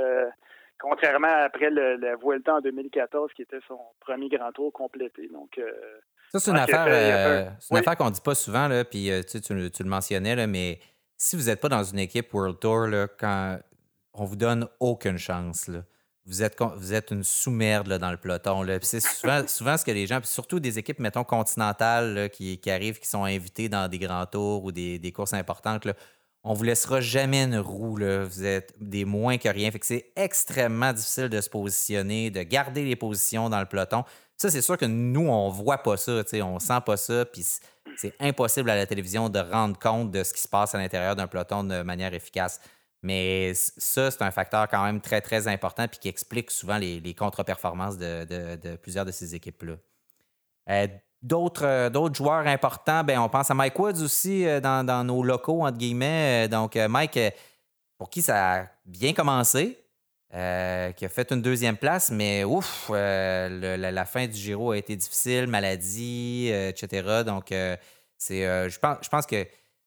[0.79, 5.29] Contrairement après le, la Vuelta en 2014, qui était son premier grand tour complété.
[5.33, 5.71] Donc, euh,
[6.33, 9.23] ça, c'est une, affaire, euh, une affaire qu'on ne dit pas souvent, là, puis euh,
[9.23, 10.79] tu, tu, le mentionnais, là, mais
[11.17, 13.59] si vous n'êtes pas dans une équipe World Tour, là, quand
[14.13, 15.79] on vous donne aucune chance, là,
[16.27, 18.67] vous êtes, vous êtes une sous-merde dans le peloton.
[18.83, 19.01] C'est
[19.49, 23.69] souvent, ce que les gens, surtout des équipes, mettons, continentales qui, arrivent, qui sont invitées
[23.69, 25.85] dans des grands tours ou des, courses importantes.
[25.85, 25.95] Là,
[26.43, 27.97] on vous laissera jamais une roue.
[27.97, 29.71] Vous êtes des moins que rien.
[29.83, 34.05] C'est extrêmement difficile de se positionner, de garder les positions dans le peloton.
[34.37, 37.25] Ça, c'est sûr que nous, on voit pas ça, on sent pas ça,
[37.97, 41.17] c'est impossible à la télévision de rendre compte de ce qui se passe à l'intérieur
[41.17, 42.61] d'un peloton de manière efficace.
[43.03, 47.15] Mais ça, c'est un facteur quand même très, très important puis qui explique souvent les,
[47.15, 49.75] contre-performances de, plusieurs de ces équipes-là.
[50.69, 50.87] Euh,
[51.63, 55.63] euh, d'autres, joueurs importants, ben, on pense à Mike Woods aussi euh, dans, nos locaux,
[55.65, 56.49] entre guillemets.
[56.49, 57.19] Donc, Mike,
[57.99, 59.79] pour qui ça a bien commencé,
[60.31, 65.47] qui a fait une deuxième place, mais ouf, la, fin du Giro a été difficile,
[65.47, 67.23] maladie, etc.
[67.25, 67.55] Donc,
[68.19, 69.47] c'est, je, pense, je pense que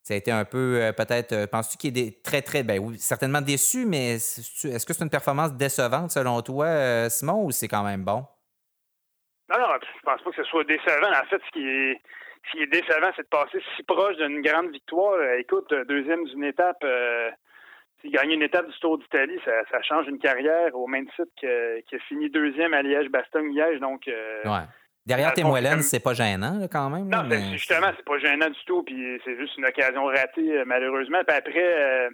[0.10, 3.86] ça a été un peu, peut-être, penses-tu qu'il est très, très, ben oui, certainement déçu,
[3.86, 8.26] mais est-ce que c'est une performance décevante selon toi, Simon, ou c'est quand même bon?
[9.50, 11.10] Non, non, je pense pas que ce soit décevant.
[11.10, 12.02] En fait, ce qui est,
[12.46, 15.14] ce qui est décevant, c'est de passer si proche d'une grande victoire.
[15.14, 17.32] Euh, écoute, euh, deuxième d'une étape, euh,
[18.06, 21.82] gagner une étape du Tour d'Italie, ça, ça, change une carrière au même titre que,
[21.82, 23.80] qui a fini deuxième à Liège-Bastogne-Liège.
[23.80, 24.66] Donc, euh, ouais.
[25.10, 27.10] Derrière tes moellons, c'est pas gênant quand même.
[27.10, 27.52] Non, mais...
[27.54, 28.84] justement, c'est pas gênant du tout.
[28.84, 31.20] Puis c'est juste une occasion ratée, malheureusement.
[31.28, 32.10] Puis après,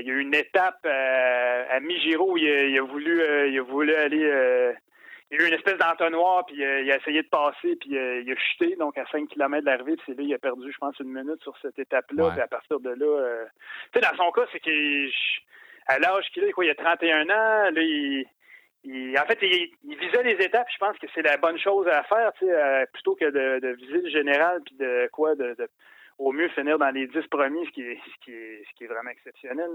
[0.00, 3.94] il y a eu une étape à mi-giro où il a, voulu, il a voulu
[3.94, 4.74] aller
[5.30, 7.96] il y a eu une espèce d'entonnoir, puis euh, il a essayé de passer, puis
[7.96, 10.38] euh, il a chuté, donc à 5 km de l'arrivée, puis c'est là, il a
[10.38, 13.44] perdu, je pense, une minute sur cette étape-là, puis à partir de là, euh,
[13.92, 17.70] tu sais, dans son cas, c'est qu'à l'âge qu'il a, quoi, il a 31 ans,
[17.70, 18.26] là, il,
[18.86, 22.32] en fait, il, visait les étapes, je pense que c'est la bonne chose à faire,
[22.38, 25.54] sais, plutôt que de, viser le général, puis de quoi, de,
[26.18, 28.84] au mieux finir dans les 10 premiers, ce qui est, ce qui est, ce qui
[28.84, 29.70] est vraiment exceptionnel,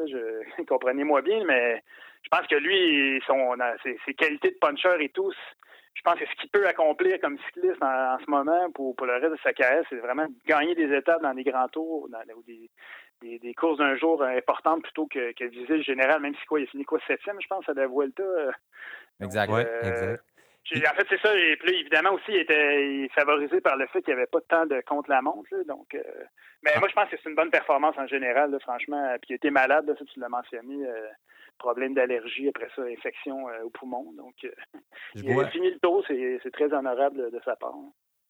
[0.68, 1.84] comprenez-moi bien, mais
[2.24, 5.32] je pense que lui, son, ses, qualités de puncher et tout,
[5.96, 9.32] je pense que ce qu'il peut accomplir comme cycliste en, ce moment pour, le reste
[9.32, 12.70] de sa carrière, c'est vraiment gagner des étapes dans des grands tours dans, des,
[13.40, 16.64] des, courses d'un jour importantes plutôt que, que viser le général, même si quoi, il
[16.64, 18.24] a fini quoi, septième, je pense, à la Vuelta.
[19.22, 20.18] Exact, euh,
[20.74, 21.38] En fait, c'est ça.
[21.38, 24.46] Et puis évidemment aussi, il était favorisé par le fait qu'il n'y avait pas de
[24.46, 25.50] temps de contre-la-montre.
[25.68, 26.02] Donc, euh,
[26.64, 26.80] mais ah.
[26.80, 29.16] moi, je pense que c'est une bonne performance en général, franchement.
[29.22, 30.86] Puis il a été malade, ça, tu l'as mentionné.
[30.86, 31.08] Euh,
[31.58, 34.14] problème d'allergie, après ça, infection euh, au poumon.
[34.18, 34.52] Donc, euh,
[35.16, 37.76] il a fini le tour, c'est très honorable de sa part.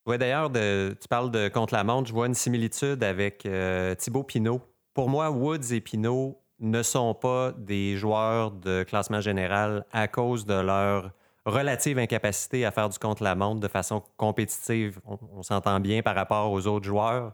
[0.06, 2.08] Oui, d'ailleurs, tu parles de contre-la-montre.
[2.08, 4.62] Je vois une similitude avec euh, Thibaut Pinot.
[4.96, 10.46] Pour moi, Woods et Pinot ne sont pas des joueurs de classement général à cause
[10.46, 11.12] de leur
[11.46, 15.00] relative incapacité à faire du contre-la-montre de façon compétitive.
[15.06, 17.34] on s'entend bien par rapport aux autres joueurs.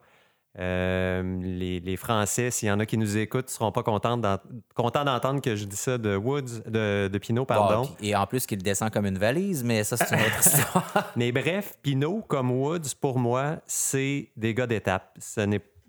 [0.60, 5.39] Euh, les, Français, s'il y en a qui nous écoutent, ne seront pas contents d'entendre
[5.39, 7.89] que je dis ça de Woods, de, de Pinot, pardon.
[8.02, 11.12] et en plus qu'il descend comme une valise, mais ça, c'est une autre histoire.
[11.15, 15.15] mais bref, Pinot, comme Woods, pour moi, c'est des gars d'étape.
[15.19, 15.39] Ce,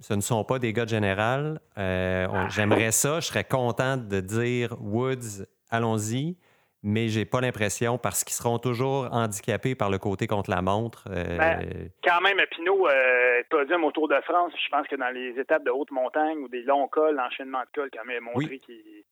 [0.02, 1.60] ce ne sont pas des gars de général.
[1.78, 3.20] Euh, j'aimerais ça.
[3.20, 6.36] Je serais content de dire Woods, allons-y
[6.82, 11.04] mais j'ai pas l'impression parce qu'ils seront toujours handicapés par le côté contre la montre.
[11.10, 15.10] Euh, ben, quand même, Pinot, euh, podium au Tour de France, je pense que dans
[15.10, 18.58] les étapes de haute montagne ou des longs cols, l'enchaînement de cols, quand même, montré
[18.58, 19.04] qu'il.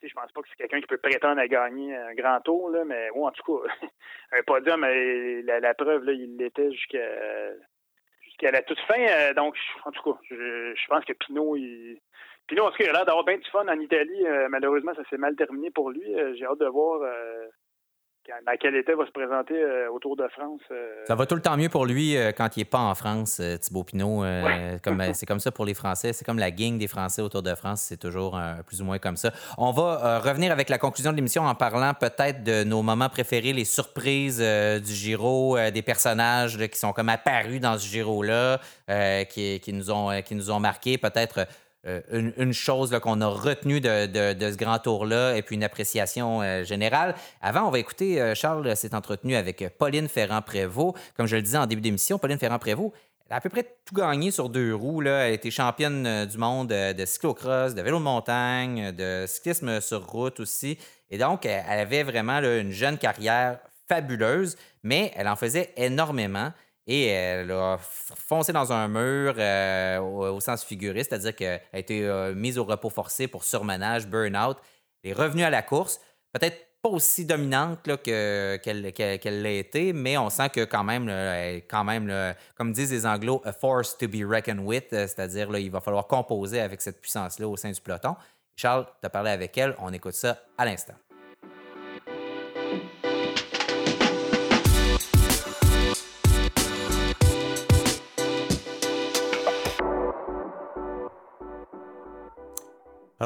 [0.00, 2.84] Je pense pas que c'est quelqu'un qui peut prétendre à gagner un grand tour, là,
[2.86, 3.88] mais bon, en tout cas,
[4.38, 6.98] un podium, euh, la, preuve, là, il l'était jusqu'à
[8.38, 9.00] jusqu'à la toute fin.
[9.00, 11.98] Euh, donc, en tout cas, je, je pense que Pinot, il,
[12.46, 14.26] puis nous, en tout cas, il a l'air d'avoir bien du fun en Italie.
[14.26, 16.14] Euh, malheureusement, ça s'est mal terminé pour lui.
[16.14, 17.02] Euh, j'ai hâte de voir
[18.46, 20.60] dans quel état va se présenter euh, au Tour de France.
[20.70, 21.04] Euh?
[21.06, 23.40] Ça va tout le temps mieux pour lui euh, quand il n'est pas en France,
[23.60, 24.24] Thibaut Pinot.
[24.82, 26.12] comme, c'est comme ça pour les Français.
[26.12, 27.82] C'est comme la gang des Français au Tour de France.
[27.82, 29.32] C'est toujours plus ou moins comme ça.
[29.56, 33.52] On va revenir avec la conclusion de l'émission en parlant peut-être de nos moments préférés,
[33.52, 38.58] les surprises du Giro, des personnages qui sont comme apparus dans ce Giro-là,
[39.24, 40.98] qui, qui, nous ont, qui nous ont marqué.
[40.98, 41.46] Peut-être
[41.86, 42.00] euh,
[42.36, 47.14] une, chose qu'on a retenue de, ce grand tour-là et puis une appréciation euh, générale.
[47.40, 50.96] Avant, on va écouter, euh, Charles s'est entretenu avec Pauline Ferrand-Prévot.
[51.16, 52.92] Comme je le disais en début d'émission, Pauline Ferrand-Prévôt,
[53.26, 55.00] elle a à peu près tout gagné sur deux roues.
[55.00, 55.28] Là.
[55.28, 60.40] Elle été championne du monde de cyclocross, de vélo de montagne, de cyclisme sur route
[60.40, 60.78] aussi.
[61.10, 66.52] Et donc, elle avait vraiment une jeune carrière fabuleuse, mais elle en faisait énormément
[66.88, 72.02] et elle a foncé dans un mur euh, au, sens figuré, c'est-à-dire qu'elle a été
[72.02, 74.56] euh, mise au repos forcé pour surmenage, burn-out.
[75.04, 76.00] Elle est revenue à la course,
[76.32, 81.08] peut-être pas aussi dominante qu'elle l'a été, mais on sent que quand même,
[81.68, 85.70] quand même comme disent les Anglos, a force to be reckoned with, euh, c'est-à-dire il
[85.70, 88.16] va falloir composer avec cette puissance-là au sein du peloton.
[88.56, 90.94] Charles, tu as parlé avec elle, on écoute ça à l'instant.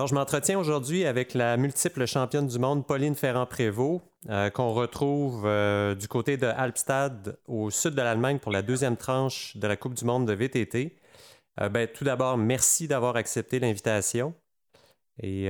[0.03, 5.45] Alors, je m'entretiens aujourd'hui avec la multiple championne du monde Pauline Ferrand-Prévot, euh, qu'on retrouve
[5.47, 9.77] euh, du côté de Alpstad, au sud de l'Allemagne, pour la deuxième tranche de la
[9.77, 10.97] Coupe du monde de VTT.
[11.61, 14.35] Euh, ben, tout d'abord, merci d'avoir accepté l'invitation.
[15.23, 15.45] Et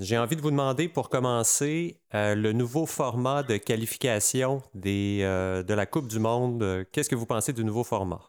[0.00, 5.86] j'ai envie de vous demander, pour commencer, le nouveau format de qualification des, de la
[5.86, 6.84] Coupe du monde.
[6.92, 8.20] Qu'est-ce que vous pensez du nouveau format?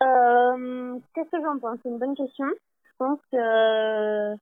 [0.00, 1.78] Qu'est-ce que j'en pense?
[1.82, 2.44] C'est une bonne question.
[2.84, 4.36] Je pense que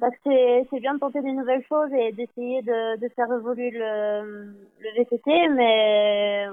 [0.00, 3.70] bah, c'est c'est bien de tenter des nouvelles choses et d'essayer de, de faire évoluer
[3.70, 6.46] le, le VTT, mais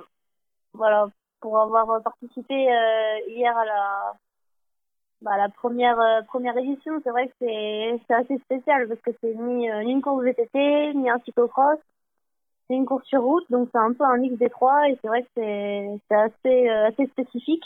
[0.73, 1.07] voilà,
[1.41, 4.13] pour avoir participé euh, hier à la
[5.21, 9.11] bah, la première euh, première édition, c'est vrai que c'est c'est assez spécial parce que
[9.21, 11.79] c'est ni, euh, une course VTT, ni un cyclocross,
[12.67, 15.07] c'est une course sur route, donc c'est un peu un mix des trois et c'est
[15.07, 17.63] vrai que c'est c'est assez assez spécifique.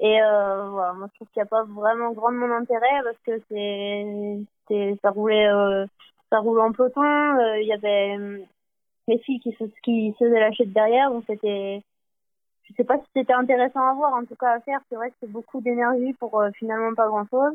[0.00, 3.40] Et euh, voilà, moi je trouve qu'il n'y a pas vraiment grandement d'intérêt parce que
[3.48, 5.86] c'est ça roulait euh,
[6.30, 8.38] ça roulait en peloton euh, il y avait euh,
[9.08, 11.82] les filles qui se qui se faisaient la chute derrière donc c'était
[12.64, 15.10] je sais pas si c'était intéressant à voir en tout cas à faire c'est vrai
[15.10, 17.54] que c'est beaucoup d'énergie pour finalement pas grand chose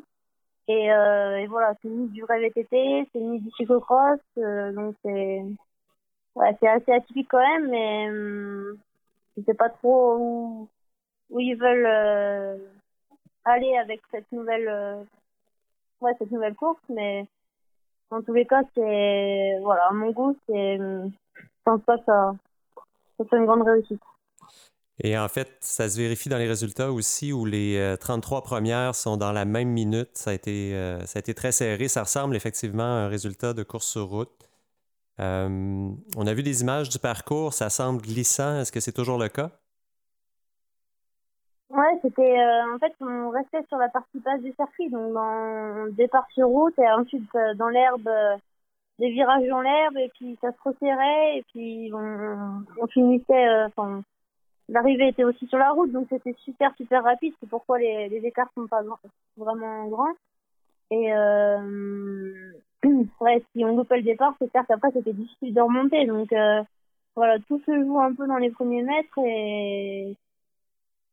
[0.67, 5.43] et, et voilà c'est ni du vrai VTT c'est ni du cyclocross donc c'est
[6.35, 8.07] ouais c'est assez atypique quand même mais
[9.37, 10.69] je sais pas trop où
[11.29, 12.59] où ils veulent
[13.45, 15.07] aller avec cette nouvelle
[16.01, 17.27] ouais, cette nouvelle course, mais
[18.09, 21.09] en tous les cas, c'est, voilà, à mon goût, c'est, je
[21.63, 22.35] pense pas que ça,
[23.17, 24.01] ça soit une grande réussite.
[25.03, 28.95] Et en fait, ça se vérifie dans les résultats aussi où les 33 euh, premières
[28.95, 30.09] sont dans la même minute.
[30.15, 31.87] Ça a été, euh, ça a été très serré.
[31.87, 34.49] Ça ressemble effectivement à un résultat de course sur route.
[35.19, 37.53] Euh, on a vu des images du parcours.
[37.53, 38.59] Ça semble glissant.
[38.59, 39.51] Est-ce que c'est toujours le cas?
[41.69, 45.87] Ouais, c'était euh, en fait on restait sur la partie basse du circuit, donc dans
[45.91, 48.37] départ sur route et ensuite euh, dans l'herbe, euh,
[48.99, 54.01] des virages dans l'herbe et puis ça se resserrait et puis on, on finissait, enfin
[54.69, 58.25] l'arrivée était aussi sur la route donc c'était super super rapide, c'est pourquoi les, les
[58.25, 58.81] écarts sont pas
[59.37, 60.13] vraiment grands.
[60.91, 61.11] Et
[63.21, 66.05] ouais si on loupait le départ c'est clair qu'après c'était difficile de remonter.
[66.05, 66.29] Donc
[67.15, 70.15] voilà tout se joue un peu dans les premiers mètres et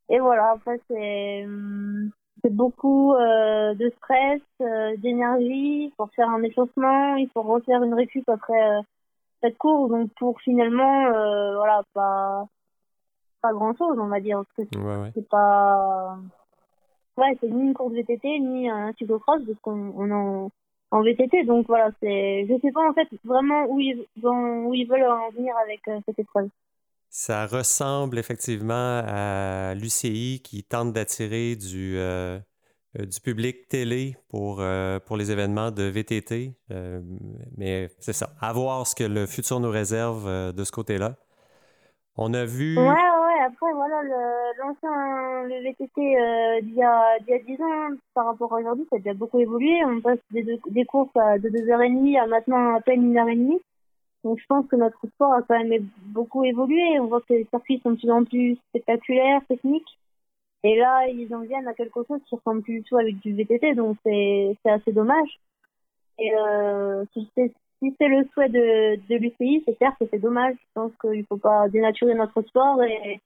[0.09, 2.11] et voilà, après, c'est hum,
[2.45, 7.95] c'est beaucoup euh, de stress, euh, d'énergie pour faire un échauffement, il faut refaire une
[7.95, 8.83] récup après euh,
[9.43, 12.47] cette course, donc pour finalement, euh, voilà, pas
[13.40, 14.77] pas grand chose, on va dire, parce que
[15.14, 16.19] c'est pas,
[17.17, 20.51] ouais, c'est ni une course VTT ni un cyclocross parce qu'on on en
[20.90, 24.87] en VTT, donc voilà, c'est, je sais pas en fait vraiment où ils où ils
[24.87, 26.49] veulent en venir avec cette épreuve.
[27.16, 32.40] Ça ressemble effectivement à l'UCI qui tente d'attirer du, euh,
[32.98, 36.57] euh, du public télé pour, euh, pour les événements de VTT.
[37.57, 38.31] mais c'est ça.
[38.40, 41.14] À voir ce que le futur nous réserve de ce côté-là.
[42.16, 42.77] On a vu.
[42.77, 44.03] Ouais, ouais, après, voilà,
[44.59, 48.96] l'ancien le, VTT d'il y, a, y a 10 ans par rapport à aujourd'hui, ça
[48.96, 49.85] a déjà beaucoup évolué.
[49.85, 53.61] On passe des, des courses à, de 2h30 à maintenant à peine 1h30.
[54.24, 56.98] Donc je pense que notre sport a quand même beaucoup évolué.
[56.98, 59.98] On voit que les circuits sont de plus en plus spectaculaires, techniques.
[60.64, 63.35] Et là, ils en viennent à quelque chose qui ressemble plus du tout avec du
[63.35, 65.29] VTT, donc c'est assez dommage.
[66.18, 70.54] Et euh, si c'est le souhait de, l'UCI, c'est clair que c'est dommage.
[70.54, 73.20] Je pense qu'il ne faut pas dénaturer notre sport et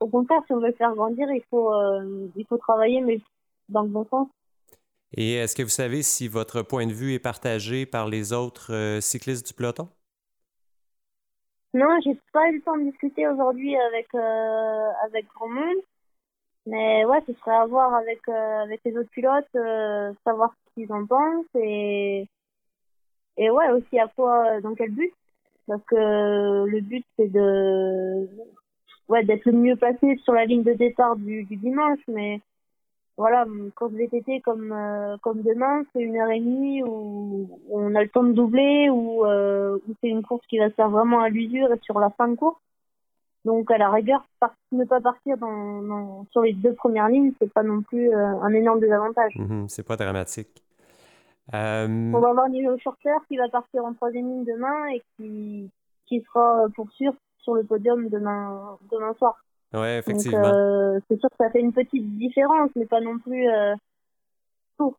[0.00, 3.20] au contraire, si on veut le faire grandir, il faut, euh, il faut travailler, mais
[3.68, 4.28] dans le bon sens.
[5.14, 8.72] Et est-ce que vous savez si votre point de vue est partagé par les autres
[8.72, 9.88] euh, cyclistes du peloton?
[11.74, 15.82] Non, j'ai pas eu le temps de discuter aujourd'hui avec, euh, avec grand monde.
[16.66, 20.74] Mais ouais, ce serait à voir avec, euh, avec les autres pilotes, euh, savoir ce
[20.74, 22.28] qu'ils en pensent et,
[23.36, 25.12] et ouais, aussi à quoi, dans quel but.
[25.66, 28.28] Parce que le but, c'est de,
[29.08, 32.00] ouais, d'être le mieux placé sur la ligne de départ du, du dimanche.
[32.08, 32.40] Mais
[33.18, 33.44] voilà,
[33.76, 38.08] course VTT comme, euh, comme demain, c'est une heure et demie où on a le
[38.08, 41.28] temps de doubler, ou euh, où c'est une course qui va se faire vraiment à
[41.28, 42.60] l'usure et sur la fin de course.
[43.44, 44.24] Donc à la rigueur,
[44.70, 48.54] ne pas partir dans, sur les deux premières lignes, c'est pas non plus euh, un
[48.54, 49.34] énorme désavantage.
[49.36, 50.62] Mm-hmm, c'est pas dramatique.
[51.52, 55.68] Euh, on va avoir Nilo Shorter qui va partir en troisième ligne demain et qui,
[56.06, 59.36] qui sera pour sûr sur le podium demain, demain soir.
[59.74, 60.44] Oui, effectivement.
[60.44, 63.46] Euh, c'est sûr que ça fait une petite différence, mais pas non plus
[64.78, 64.94] tout.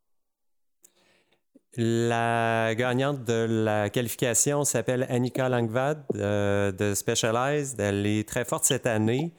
[1.75, 7.79] La gagnante de la qualification s'appelle Annika Langvad euh, de Specialized.
[7.79, 9.33] Elle est très forte cette année.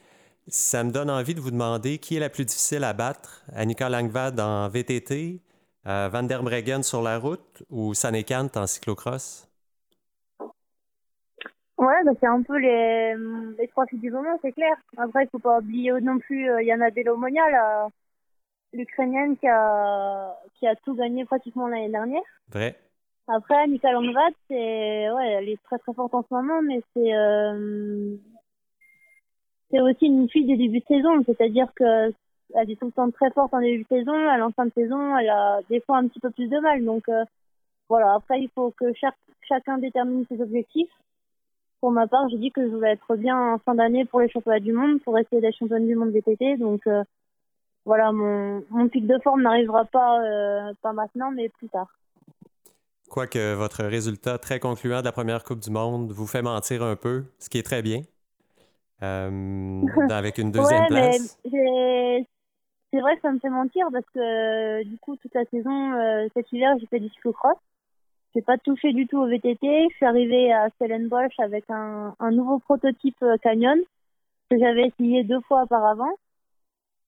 [0.48, 3.88] Ça me donne envie de vous demander qui est la plus difficile à battre, Annika
[3.88, 5.40] Langvad en VTT,
[5.86, 9.43] euh, Van der Breggen sur la route ou Sanekant en cyclocross?
[11.76, 13.14] Ouais, bah c'est un peu les,
[13.58, 14.76] les trois filles du moment, c'est clair.
[14.96, 17.88] Après, il faut pas oublier non plus euh, Yana Delomonia, la,
[18.72, 22.22] l'Ukrainienne qui a, qui a tout gagné pratiquement l'année dernière.
[22.50, 22.76] Vrai.
[23.26, 27.14] Après, Mika Langvad, c'est, ouais, elle est très très forte en ce moment, mais c'est,
[27.14, 28.14] euh,
[29.70, 32.12] c'est aussi une fille des débuts de saison, c'est-à-dire que
[32.54, 34.72] elle est tout le temps très forte en début de saison, à la fin de
[34.74, 36.84] saison, elle a des fois un petit peu plus de mal.
[36.84, 37.24] Donc, euh,
[37.88, 38.14] voilà.
[38.14, 39.16] Après, il faut que chaque,
[39.48, 40.90] chacun détermine ses objectifs.
[41.84, 44.30] Pour ma part, j'ai dit que je voulais être bien en fin d'année pour les
[44.30, 46.56] championnats du monde, pour essayer d'être championne du monde VTT.
[46.56, 47.04] Donc, euh,
[47.84, 51.88] voilà, mon, mon pic de forme n'arrivera pas, euh, pas maintenant, mais plus tard.
[53.10, 56.96] Quoique votre résultat très concluant de la première Coupe du Monde vous fait mentir un
[56.96, 58.00] peu, ce qui est très bien,
[59.02, 61.38] euh, avec une deuxième ouais, place.
[61.44, 66.50] C'est vrai que ça me fait mentir parce que du coup, toute la saison, cet
[66.50, 67.58] hiver, j'ai fait du cyclocross.
[68.34, 69.88] J'ai pas touché du tout au VTT.
[69.90, 73.78] Je suis arrivée à Stellenbosch avec un, nouveau prototype euh, Canyon
[74.50, 76.10] que j'avais essayé deux fois auparavant.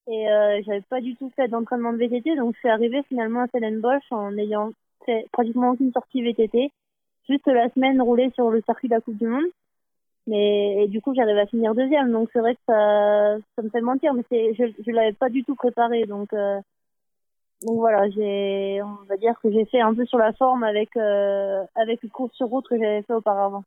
[0.07, 3.43] Et euh, j'avais pas du tout fait d'entraînement de VTT, donc je suis arrivée finalement
[3.43, 4.71] à Stellenbosch en ayant
[5.05, 6.71] fait pratiquement aucune sortie VTT.
[7.29, 9.47] Juste la semaine roulée sur le circuit de la Coupe du Monde.
[10.29, 13.81] Mais et du coup, j'arrive à finir deuxième, donc c'est vrai que ça, me fait
[13.81, 16.61] mentir, mais je, je l'avais pas du tout préparé, donc euh,
[17.63, 20.97] donc voilà, j'ai, on va dire que j'ai fait un peu sur la forme avec
[20.97, 23.65] euh, avec une course sur route que j'avais fait auparavant.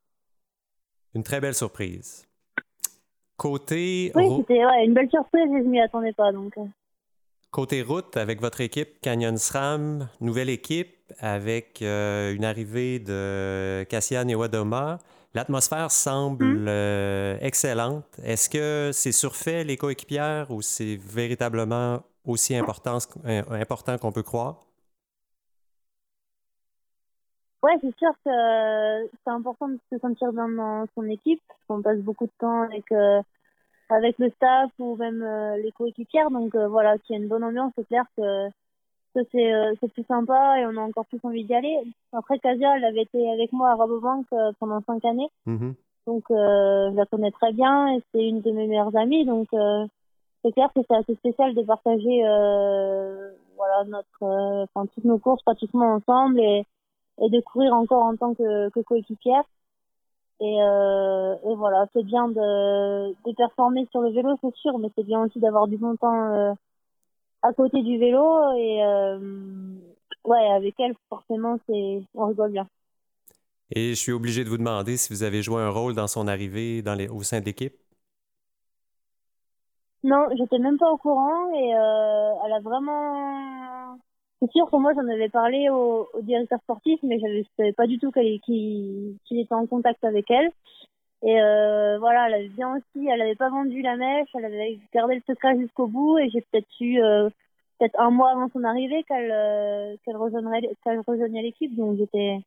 [1.15, 2.25] Une très belle surprise.
[3.37, 4.11] Côté.
[4.15, 6.31] Oui, c'était ouais, une belle surprise et je m'y attendais pas.
[6.31, 6.57] Donc.
[6.57, 6.65] euh.
[7.51, 14.27] Côté route, avec votre équipe Canyon SRAM, nouvelle équipe avec euh, une arrivée de Cassian
[14.27, 14.99] et Wadoma.
[15.33, 16.65] L'atmosphère semble Mm.
[16.67, 18.05] euh, excellente.
[18.23, 24.23] Est-ce que c'est surfait les coéquipières ou c'est véritablement aussi important, euh, important qu'on peut
[24.23, 24.65] croire?
[27.61, 31.41] Ouais, c'est sûr que c'est important de se sentir bien dans son équipe.
[31.67, 33.21] qu'on passe beaucoup de temps avec euh,
[33.89, 36.32] avec le staff ou même euh, les coéquipières.
[36.32, 38.49] Donc euh, voilà, s'il y a une bonne ambiance, c'est clair que,
[39.13, 41.77] que c'est plus sympa et on a encore plus envie d'y aller.
[42.13, 44.25] Après, Kasia, elle avait été avec moi à Rabobank
[44.59, 45.30] pendant cinq années.
[45.45, 45.75] Mhm.
[46.07, 49.25] Donc je la connais très bien et c'est une de mes meilleures amies.
[49.25, 49.49] Donc
[50.43, 55.19] c'est clair que c'est assez spécial de partager euh, voilà notre euh, enfin toutes nos
[55.19, 56.65] courses pratiquement ensemble et
[57.21, 59.43] et de courir encore en tant que, que coéquipière.
[60.39, 64.87] Et, euh, et voilà, c'est bien de, de performer sur le vélo, c'est sûr, mais
[64.95, 66.55] c'est bien aussi d'avoir du bon temps
[67.41, 68.53] à côté du vélo.
[68.55, 68.81] Et
[70.23, 72.67] ouais, avec elle, forcément, c'est on rigole bien.
[73.71, 76.25] Et je suis obligé de vous demander si vous avez joué un rôle dans son
[76.27, 77.75] arrivée dans les, au sein de l'équipe.
[80.04, 83.97] Non, j'étais même pas au courant et euh, elle a vraiment.
[84.41, 88.00] C'est sûr que moi j'en avais parlé au, directeur sportif, mais je savais pas du
[88.00, 90.50] tout qu'il était en contact avec elle.
[91.22, 94.80] Et euh, voilà, elle avait bien aussi, elle avait pas vendu la mèche, elle avait
[94.93, 97.30] gardé le secret jusqu'au bout et j'ai peut-être euh,
[97.78, 102.39] peut-être un mois avant son arrivée qu'elle euh, qu'elle rejoindrait qu'elle rejoignait l'équipe, donc j'étais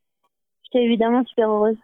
[0.65, 1.77] j'étais évidemment super heureuse.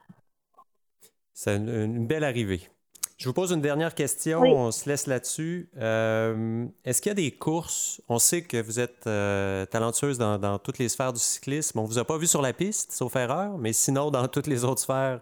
[1.35, 2.71] C'est une belle arrivée.
[3.19, 5.69] Je vous pose une dernière question, on se laisse là-dessus.
[5.77, 8.01] Euh, est-ce qu'il y a des courses?
[8.09, 11.81] On sait que vous êtes euh, talentueuse dans, toutes les sphères du cyclisme.
[11.81, 14.47] On ne vous a pas vu sur la piste, sauf erreur, mais sinon dans toutes
[14.47, 15.21] les autres sphères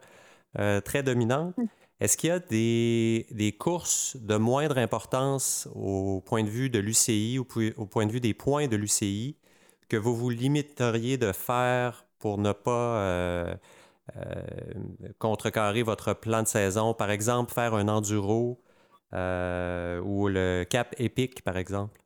[0.59, 1.55] euh, très dominantes.
[1.99, 6.79] Est-ce qu'il y a des, des, courses de moindre importance au point de vue de
[6.79, 7.47] l'UCI ou
[7.79, 9.39] au point de vue des points de l'UCI
[9.89, 13.57] que vous vous limiteriez de faire pour ne pas
[15.19, 16.95] contrecarrer votre plan de saison.
[16.95, 18.59] Par exemple, faire un enduro
[19.13, 22.01] euh, ou le cap épique, par exemple?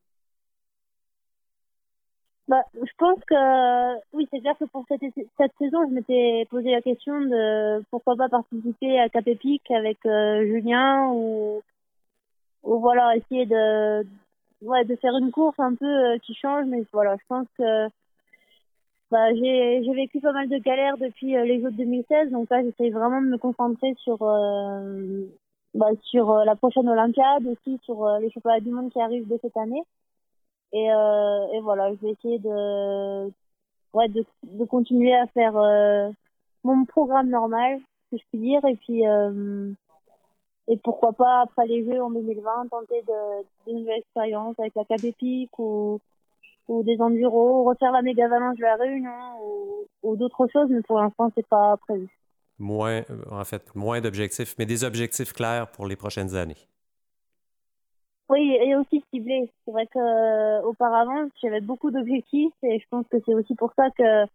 [2.48, 6.82] Bah, je pense que oui, c'est clair que pour cette, saison, je m'étais posé la
[6.82, 11.62] question de pourquoi pas participer à Cap Épique avec euh, Julien ou,
[12.64, 14.04] ou voilà, essayer de,
[14.62, 16.66] ouais, de faire une course un peu qui change.
[16.66, 17.88] Mais voilà, je pense que
[19.10, 22.48] bah, j'ai, j'ai vécu pas mal de galères depuis euh, les Jeux de 2016, donc
[22.50, 25.24] là j'essaie vraiment de me concentrer sur euh,
[25.74, 29.38] bah, sur euh, la prochaine Olympiade, aussi sur les championnats du monde qui arrivent de
[29.42, 29.82] cette année.
[30.72, 33.26] Et, et voilà, je vais essayer de
[33.92, 35.54] ouais de, de continuer à faire
[36.62, 37.80] mon programme normal,
[38.10, 39.02] si je puis dire, et puis
[40.68, 44.84] et pourquoi pas après les Jeux en 2020 tenter de, de nouvelles expériences avec la
[44.84, 45.00] Cap
[45.58, 46.00] ou
[46.70, 49.10] ou des enduros, refaire la méga avalanche de la Réunion
[50.04, 52.08] ou, d'autres choses, mais pour l'instant, c'est pas prévu.
[52.58, 56.62] Moins, euh, en fait, moins d'objectifs, mais des objectifs clairs pour les prochaines années.
[58.28, 59.50] Oui, et aussi ciblés.
[59.64, 63.90] C'est vrai qu'auparavant, euh, j'avais beaucoup d'objectifs et je pense que c'est aussi pour ça
[63.90, 64.26] que,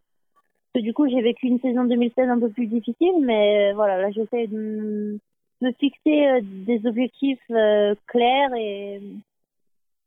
[0.74, 3.96] que du coup, j'ai vécu une saison 2016 un peu plus difficile, mais euh, voilà,
[3.96, 5.18] là, j'essaie de
[5.62, 7.40] me fixer des objectifs
[8.06, 9.00] clairs et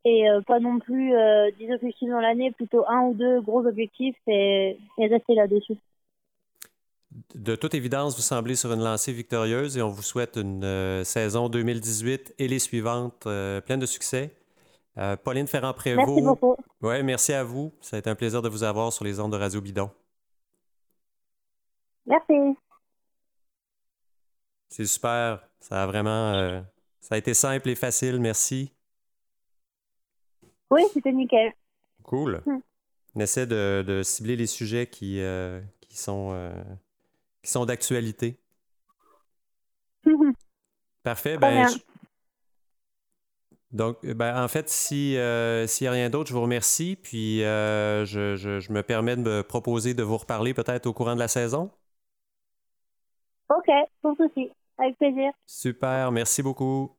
[0.06, 3.66] et euh, pas non plus euh, 10 objectifs dans l'année, plutôt un ou deux gros
[3.66, 5.78] objectifs et, rester là-dessus.
[7.36, 11.04] De toute évidence, vous semblez sur une lancée victorieuse et on vous souhaite une euh,
[11.04, 14.36] saison 2018 et les suivantes euh, pleine de succès.
[15.24, 15.96] Pauline Ferrand-Prévot.
[15.96, 16.58] Merci beaucoup.
[16.82, 17.72] Ouais, merci à vous.
[17.80, 19.90] Ça a été un plaisir de vous avoir sur les ondes de Radio Bidon.
[22.06, 22.58] Merci.
[24.68, 25.48] C'est super.
[25.62, 26.62] Ça a vraiment.
[27.00, 28.20] ça a été simple et facile.
[28.20, 28.74] Merci.
[30.70, 31.54] Oui, c'était nickel.
[32.04, 32.42] Cool.
[32.46, 32.60] Hmm.
[33.16, 36.54] On essaie de, cibler les sujets qui, euh, qui sont, euh,
[37.42, 38.40] qui sont d'actualité.
[41.04, 41.38] Parfait.
[41.38, 41.68] Ben,
[43.72, 46.96] Donc, ben, en fait, si, euh, s'il n'y a rien d'autre, je vous remercie.
[46.96, 51.20] Puis, je, je, me permets de me proposer de vous reparler peut-être au courant de
[51.20, 51.72] la saison.
[53.50, 53.70] OK,
[54.02, 54.52] sans souci.
[54.78, 55.32] Avec plaisir.
[55.46, 56.12] Super.
[56.12, 56.96] Merci beaucoup.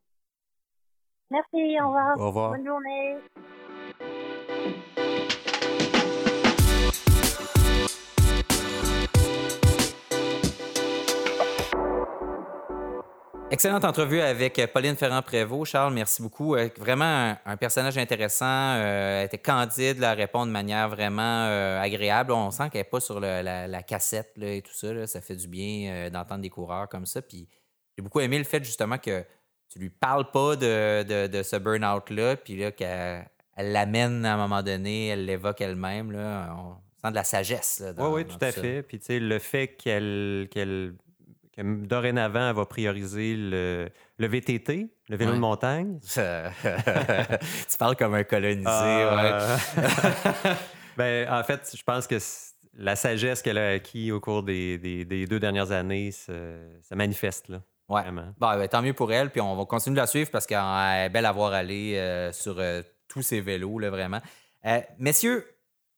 [1.31, 1.81] Merci.
[1.81, 2.18] Au revoir.
[2.18, 2.51] Au revoir.
[2.51, 3.16] Bonne journée.
[13.53, 15.65] Excellente entrevue avec Pauline Ferrand-Prévot.
[15.65, 16.55] Charles, merci beaucoup.
[16.55, 18.47] Euh, vraiment un, personnage intéressant.
[18.47, 22.33] Euh, elle était candide, la répond de manière vraiment euh, agréable.
[22.33, 25.07] On sent qu'elle n'est pas sur la, cassette et tout ça.
[25.09, 27.21] Ça fait du bien d'entendre des coureurs comme ça.
[27.21, 27.49] Puis
[27.99, 29.25] j'ai beaucoup aimé le fait justement que
[29.69, 32.37] tu lui parles pas de, ce burn-out-là,
[33.63, 36.15] l'amène à un moment donné, elle l'évoque elle-même.
[36.15, 37.83] On sent de la sagesse.
[37.99, 38.83] oui, oui, tout, à fait.
[38.83, 40.49] Puis tu sais, le fait qu'elle
[41.65, 43.89] dorénavant, elle va prioriser le,
[44.19, 45.99] le VTT, le vélo de montagne.
[46.03, 49.57] tu parles comme un colonisé, ah.
[50.97, 52.17] ben, en fait, je pense que
[52.75, 56.57] la sagesse qu'elle a acquis au cours des, des, deux dernières années se,
[56.95, 57.49] manifeste.
[57.49, 57.63] Là.
[57.89, 58.05] Ouais.
[58.39, 59.31] Ben, tant mieux pour elle.
[59.31, 62.33] Puis on va continuer de la suivre parce qu'elle est belle à voir aller euh,
[62.33, 64.21] sur euh, tous ces vélos, là, vraiment.
[64.65, 65.47] Euh, messieurs,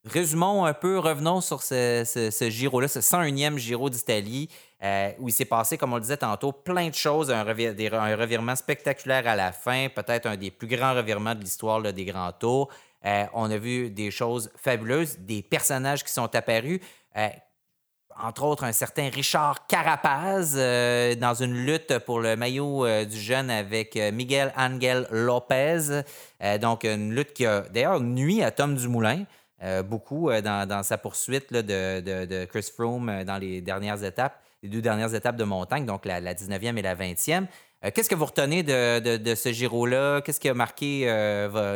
[0.04, 4.48] résumons un peu, revenons sur ce, ce, Giro-là, ce 101e Giro d'Italie,
[4.82, 8.56] euh, où il s'est passé, comme on le disait tantôt, plein de choses, un, revirement
[8.56, 12.68] spectaculaire à la fin, peut-être un des plus grands revirements de l'histoire des grands tours.
[13.04, 16.80] Euh, on a vu des choses fabuleuses, des personnages qui sont apparus.
[18.18, 20.54] Euh, entre autres, un certain Richard Carapaz
[21.18, 26.02] dans une lutte pour le maillot du jeune avec Miguel Angel Lopez.
[26.60, 29.24] donc, une lutte qui a d'ailleurs nuit à Tom Dumoulin.
[29.62, 34.68] Euh, beaucoup euh, dans, sa poursuite de, Chris Froome euh, dans les dernières étapes, les
[34.68, 37.46] deux dernières étapes de montagne, donc la, 19e et la 20e.
[37.94, 40.20] Qu'est-ce que vous retenez de, ce Giro-là?
[40.20, 41.04] Qu'est-ce qui a marqué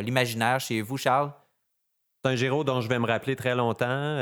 [0.05, 1.33] l'imaginaire chez vous, Charles?
[2.23, 4.17] C'est un Giro dont je vais me rappeler très longtemps.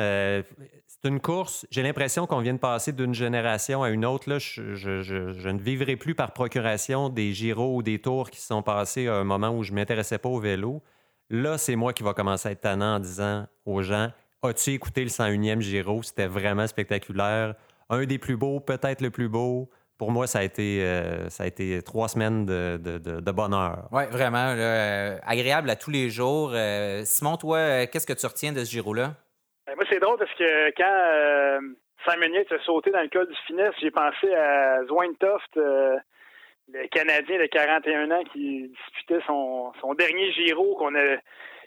[1.05, 4.39] C'est une course, j'ai l'impression qu'on vient de passer d'une génération à une autre.
[4.39, 9.17] Je, ne vivrai plus par procuration des Giros ou des tours qui sont passés à
[9.17, 10.83] un moment où je ne m'intéressais pas au vélo.
[11.29, 15.03] Là, c'est moi qui va commencer à être tannant en disant aux gens As-tu écouté
[15.03, 16.03] le 101e Giro?
[16.03, 17.55] C'était vraiment spectaculaire.
[17.91, 19.69] Un des plus beaux, peut-être le plus beau.
[19.99, 23.89] pour moi, ça a été, euh, ça a été trois semaines de, bonheur.
[23.93, 24.55] Oui, vraiment.
[24.57, 26.53] euh, agréable à tous les jours.
[26.55, 29.17] Euh, Simon, toi, qu'est-ce que tu retiens de ce Giro-là?
[29.67, 33.37] Ben, moi, c'est drôle parce que quand euh, Yates a sauté dans le col du
[33.47, 35.97] finesse, j'ai pensé à Zwain Toft, euh,
[36.73, 41.17] le Canadien de 41 ans qui disputait son, son dernier Giro qu'on a.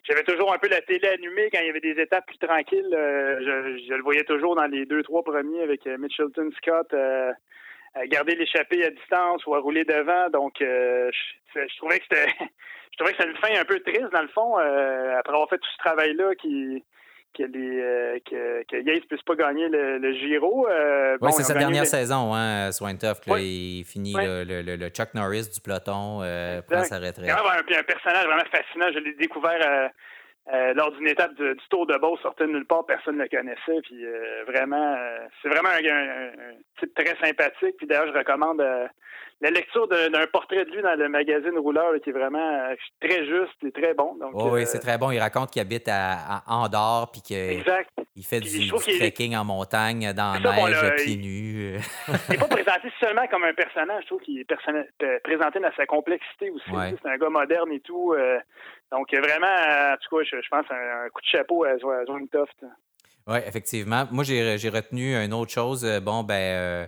[0.04, 2.94] J'avais toujours un peu la télé allumée quand il y avait des étapes plus tranquilles.
[2.94, 6.94] Euh, je, je le voyais toujours dans les deux, trois premiers avec euh, Mitchelton Scott
[6.94, 7.34] euh,
[7.94, 10.30] à garder l'échappée à distance ou à rouler devant.
[10.30, 11.12] Donc, euh,
[11.56, 12.28] je, je trouvais que c'était,
[12.92, 15.50] je trouvais que c'était une fin un peu triste dans le fond euh, après avoir
[15.50, 16.84] fait tout ce travail-là qui
[17.36, 20.68] que, les, euh, que, que Yates puisse pas gagner le, le Giro.
[20.68, 22.72] Euh, Oui, bon, c'est sa dernière le- saison, hein,
[23.28, 23.44] Ouais.
[23.46, 24.44] Il finit Ouais.
[24.46, 27.20] le, le- le Chuck Norris du peloton, euh, prend sa retraite.
[27.20, 28.88] Vraiment un, puis un personnage vraiment fascinant.
[28.94, 29.88] Je l'ai découvert euh,
[30.54, 33.30] euh, lors d'une étape du Tour de Beauce, sortait de nulle part, personne ne le
[33.30, 33.82] connaissait.
[33.84, 37.76] Puis euh, vraiment, euh, c'est vraiment un, un- un type très sympathique.
[37.78, 38.88] Puis d'ailleurs, je recommande euh,
[39.42, 43.26] la lecture d'un portrait de lui dans le magazine Rouleur, qui est vraiment euh, très
[43.26, 44.16] juste et très bon.
[44.16, 45.12] Donc, Oh, oui, euh, c'est très bon.
[45.12, 49.46] Il raconte qu'il habite à, à Andorre puis qu'il fait Puis du, est- trekking en
[49.46, 51.76] montagne, dans la bon, neige, là, pieds il- nus.
[52.08, 54.52] Il n'est pas présenté seulement comme un personnage, je trouve qu'il est
[55.04, 56.72] euh, présenté dans sa complexité aussi.
[56.72, 56.96] Ouais.
[57.04, 58.14] C'est un gars moderne et tout.
[58.14, 58.40] euh,
[58.92, 61.64] donc euh, vraiment, euh, en tout cas, je, je pense un, un coup de chapeau
[61.64, 62.58] à à Zone Toft.
[63.28, 64.06] Oui, effectivement.
[64.12, 65.84] Moi, j'ai retenu une autre chose.
[65.86, 66.86] Euh, Bon, ben, euh,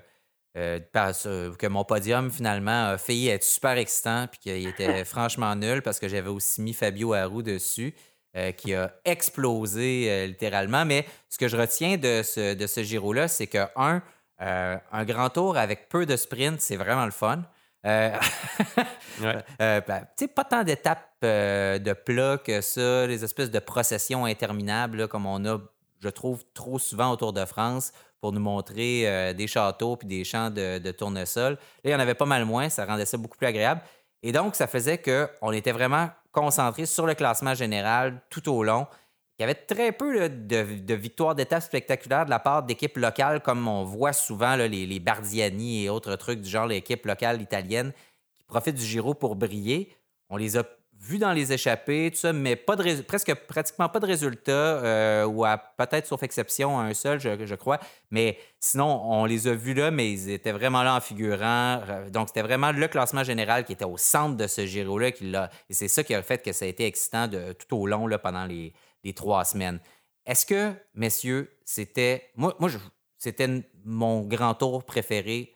[0.59, 5.05] euh, parce, euh, que mon podium, finalement, a failli être super excitant puis qu'il était
[5.05, 7.95] franchement nul parce que j'avais aussi mis Fabio Harou dessus,
[8.35, 10.83] euh, qui a explosé euh, littéralement.
[10.83, 14.01] Mais ce que je retiens de ce, de ce Giro-là, c'est que, un,
[14.39, 17.43] un grand tour avec peu de sprint, c'est vraiment le fun.
[19.21, 19.43] Ouais.
[19.59, 24.97] ben, tu sais, pas tant d'étapes de plats que ça, les espèces de processions interminables
[24.97, 25.59] là, comme on a,
[25.99, 27.91] je trouve, trop souvent autour de France
[28.21, 31.53] pour nous montrer euh, des châteaux puis des champs de, de tournesol.
[31.53, 33.81] Là, il y en avait pas mal moins, ça rendait ça beaucoup plus agréable.
[34.21, 38.87] Et donc, ça faisait qu'on était vraiment concentré sur le classement général tout au long.
[39.37, 43.69] Il y avait très peu de, victoires d'étapes spectaculaires de la part d'équipes locales, comme
[43.69, 47.93] on voit souvent les, les Bardiani et autres trucs du genre, l'équipe locale italienne
[48.37, 49.95] qui profitent du Giro pour briller.
[50.27, 50.63] On les a
[50.99, 55.25] vus dans les échappées, tout ça, mais pas de presque pratiquement pas de résultats, euh,
[55.25, 57.79] ou à peut-être sauf exception un seul, je, crois.
[58.11, 61.81] Mais sinon, on les a vus là, mais ils étaient vraiment là en figurant.
[62.11, 65.11] Donc, c'était vraiment le classement général qui était au centre de ce Giro-là.
[65.69, 68.05] Et c'est ça qui a fait que ça a été excitant de, tout au long
[68.05, 68.73] là, pendant les,
[69.15, 69.79] trois semaines.
[70.25, 72.29] Est-ce que, messieurs, c'était.
[72.35, 72.53] Moi,
[73.17, 75.55] c'était mon grand tour préféré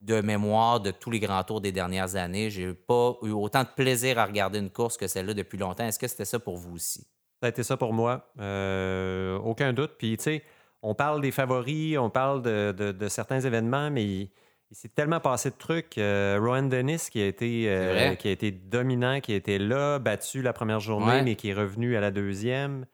[0.00, 2.50] de mémoire de tous les grands tours des dernières années.
[2.50, 5.84] J'ai pas eu autant de plaisir à regarder une course que celle-là depuis longtemps.
[5.84, 7.06] Est-ce que c'était ça pour vous aussi?
[7.40, 8.30] Ça a été ça pour moi.
[8.40, 9.92] Euh, aucun doute.
[9.98, 10.42] Puis, tu sais,
[10.82, 14.30] on parle des favoris, on parle de, de- de certains événements, mais il,
[14.70, 15.96] il s'est tellement passé de trucs.
[15.98, 19.98] Euh, Rowan Dennis, qui a, été, euh, qui a été dominant, qui a été là,
[19.98, 21.22] battu la première journée, Ouais.
[21.22, 22.84] mais qui est revenu à la deuxième.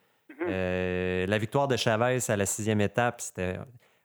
[0.48, 3.58] Euh, la victoire de Chavez à la sixième étape, c'était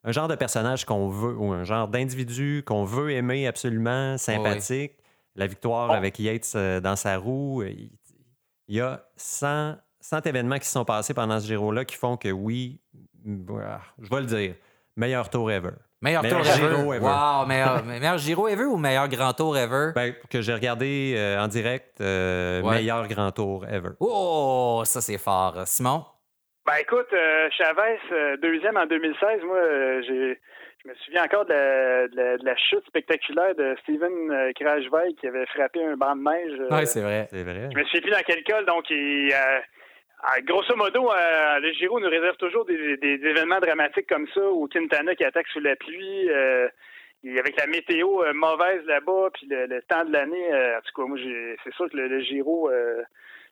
[0.04, 4.94] un genre de personnage qu'on veut, ou un genre d'individu qu'on veut aimer absolument, sympathique.
[5.36, 5.94] La victoire Bon.
[5.94, 10.72] avec Yates euh, dans sa roue, euh, il, y a 100, 100 événements qui se
[10.72, 12.80] sont passés pendant ce Giro-là qui font que oui,
[13.24, 14.56] mm, ah, je vais le dire,
[14.96, 15.72] meilleur tour ever.
[16.02, 16.96] Meilleur, Meilleur tour Giro ever.
[16.98, 17.06] ever.
[17.06, 19.92] Wow, meilleur, meilleur Giro ever ou meilleur grand tour ever?
[19.96, 22.76] Ben, que j'ai regardé euh, en direct, euh, Ouais.
[22.76, 23.90] meilleur grand tour ever.
[24.00, 25.56] Oh, ça c'est fort.
[25.66, 26.06] Simon?
[26.68, 30.38] Ben écoute, euh, Chavez, euh, deuxième en 2016, moi, euh, j'ai,
[30.84, 34.52] je me souviens encore de la, de la- de la chute spectaculaire de Steven euh,
[34.54, 36.60] Krajvej qui avait frappé un banc de neige.
[36.60, 37.28] euh, Oui, c'est vrai.
[37.30, 37.70] C'est vrai.
[37.74, 39.34] je me souviens plus dans quel col, donc il,
[40.44, 44.68] grosso modo, euh, le Giro nous réserve toujours des, des événements dramatiques comme ça, où
[44.68, 46.68] Quintana qui attaque sous la pluie, euh,
[47.24, 50.82] et avec la météo euh, mauvaise là-bas, puis le, le temps de l'année, euh, en
[50.82, 53.04] tout cas, moi, j'ai, c'est sûr que le, le Giro, euh,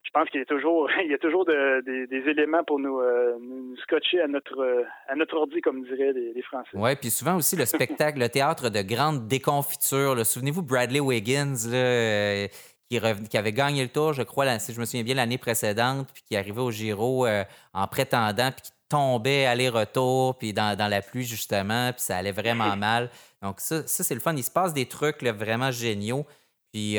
[0.06, 2.78] je pense qu'il y a toujours, il y a toujours de- des, des éléments pour
[2.78, 6.70] nous, euh, nous scotcher à notre, euh, à notre ordi, comme diraient les, les Français.
[6.74, 10.24] Oui, puis souvent aussi le spectacle, le théâtre de grande déconfiture.
[10.24, 12.46] Souvenez-vous Bradley Wiggins, là, euh,
[12.88, 15.38] qui, reven- qui avait gagné le tour, je crois, si je me souviens bien, l'année
[15.38, 17.42] précédente, puis qui arrivait au Giro euh,
[17.74, 22.30] en prétendant, puis qui tombait aller-retour, puis dans, dans la pluie, justement, puis ça allait
[22.32, 23.10] vraiment mal.
[23.42, 24.34] Donc ça, ça c'est le fun.
[24.36, 26.24] Il se passe des trucs là, vraiment géniaux.
[26.72, 26.96] Puis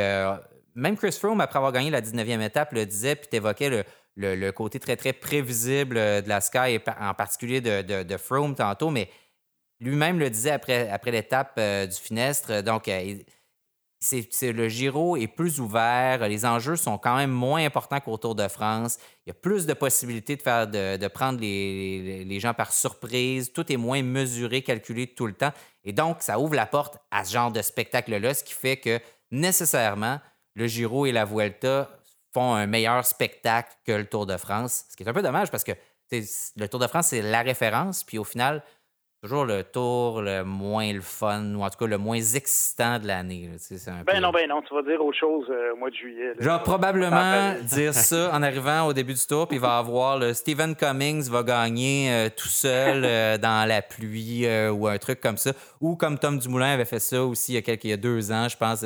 [0.78, 4.52] même Chris Froome, après avoir gagné la 19e étape, le disait, puis t'évoquais le, le,
[4.52, 9.10] côté très, très prévisible euh, de la Sky, en particulier de, de, Froome tantôt, mais
[9.80, 12.62] lui-même le disait après, l'étape euh, du Finestre.
[12.62, 13.16] Donc, euh,
[14.00, 18.36] c'est, le Giro est plus ouvert, les enjeux sont quand même moins importants qu'au Tour
[18.36, 19.00] de France.
[19.26, 23.52] Il y a plus de possibilités de, faire, de, prendre les, les, gens par surprise.
[23.52, 25.52] Tout est moins mesuré, calculé tout le temps.
[25.84, 29.00] Et donc, ça ouvre la porte à ce genre de spectacle-là, ce qui fait que
[29.32, 30.20] nécessairement,
[30.58, 31.88] le Giro et la Vuelta
[32.34, 34.86] font un meilleur spectacle que le Tour de France.
[34.90, 35.74] Ce qui est un peu dommage parce que
[36.12, 38.04] le Tour de France, c'est la référence.
[38.04, 38.64] Puis au final,
[39.28, 43.08] toujours le tour le moins le fun, ou en tout cas le moins excitant de
[43.08, 43.50] l'année.
[44.06, 46.34] Ben non, ben non, tu vas dire autre chose euh, au mois de juillet.
[46.40, 50.18] Je vais probablement dire ça en arrivant au début du tour, puis il va avoir
[50.18, 55.20] le Stephen Cummings va gagner euh, tout seul euh, dans la pluie ou un truc
[55.20, 55.52] comme ça.
[55.82, 57.98] Ou comme Tom Dumoulin avait fait ça aussi il y a, quelques, il y a
[57.98, 58.86] deux ans, je pense,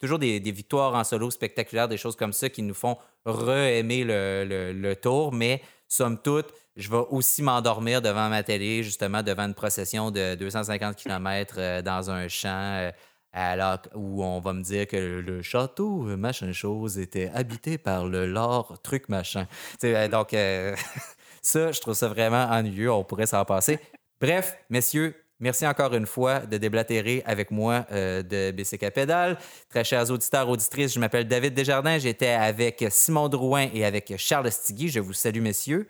[0.00, 4.72] toujours des, victoires en solo spectaculaires, des choses comme ça qui nous font re-aimer le,
[4.72, 5.60] le tour, mais
[5.90, 10.96] somme toute, je vais aussi m'endormir devant ma télé, justement, devant une procession de 250
[10.96, 12.78] km euh, dans un champ.
[12.78, 12.90] Euh,
[13.32, 18.06] alors, où on va me dire que le château, euh, machin chose, était habité par
[18.06, 19.46] le lord truc machin.
[19.82, 20.30] donc,
[21.42, 22.90] ça, je trouve ça vraiment ennuyeux.
[22.90, 23.78] On pourrait s'en passer.
[24.20, 29.38] Bref, messieurs, merci encore une fois de déblatérer avec moi de BCK Pédale.
[29.68, 31.98] Très chers auditeurs, auditrices, je m'appelle David Desjardins.
[31.98, 34.88] J'étais avec Simon Drouin et avec Charles Stigui.
[34.88, 35.88] Je vous salue, messieurs.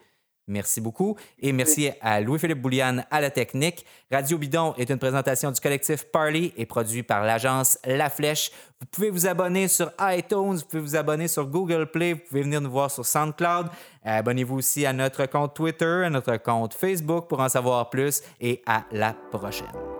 [0.50, 1.16] Merci beaucoup.
[1.38, 3.86] Et merci à Louis-Philippe Bouliane à la technique.
[4.10, 8.50] Radio Bidon est une présentation du collectif Parley et produit par l'agence La Flèche.
[8.80, 12.42] Vous pouvez vous abonner sur iTunes, vous pouvez vous abonner sur Google Play, vous pouvez
[12.42, 13.68] venir nous voir sur SoundCloud.
[14.04, 18.60] Abonnez-vous aussi à notre compte Twitter, à notre compte Facebook pour en savoir plus et
[18.66, 19.99] à la prochaine.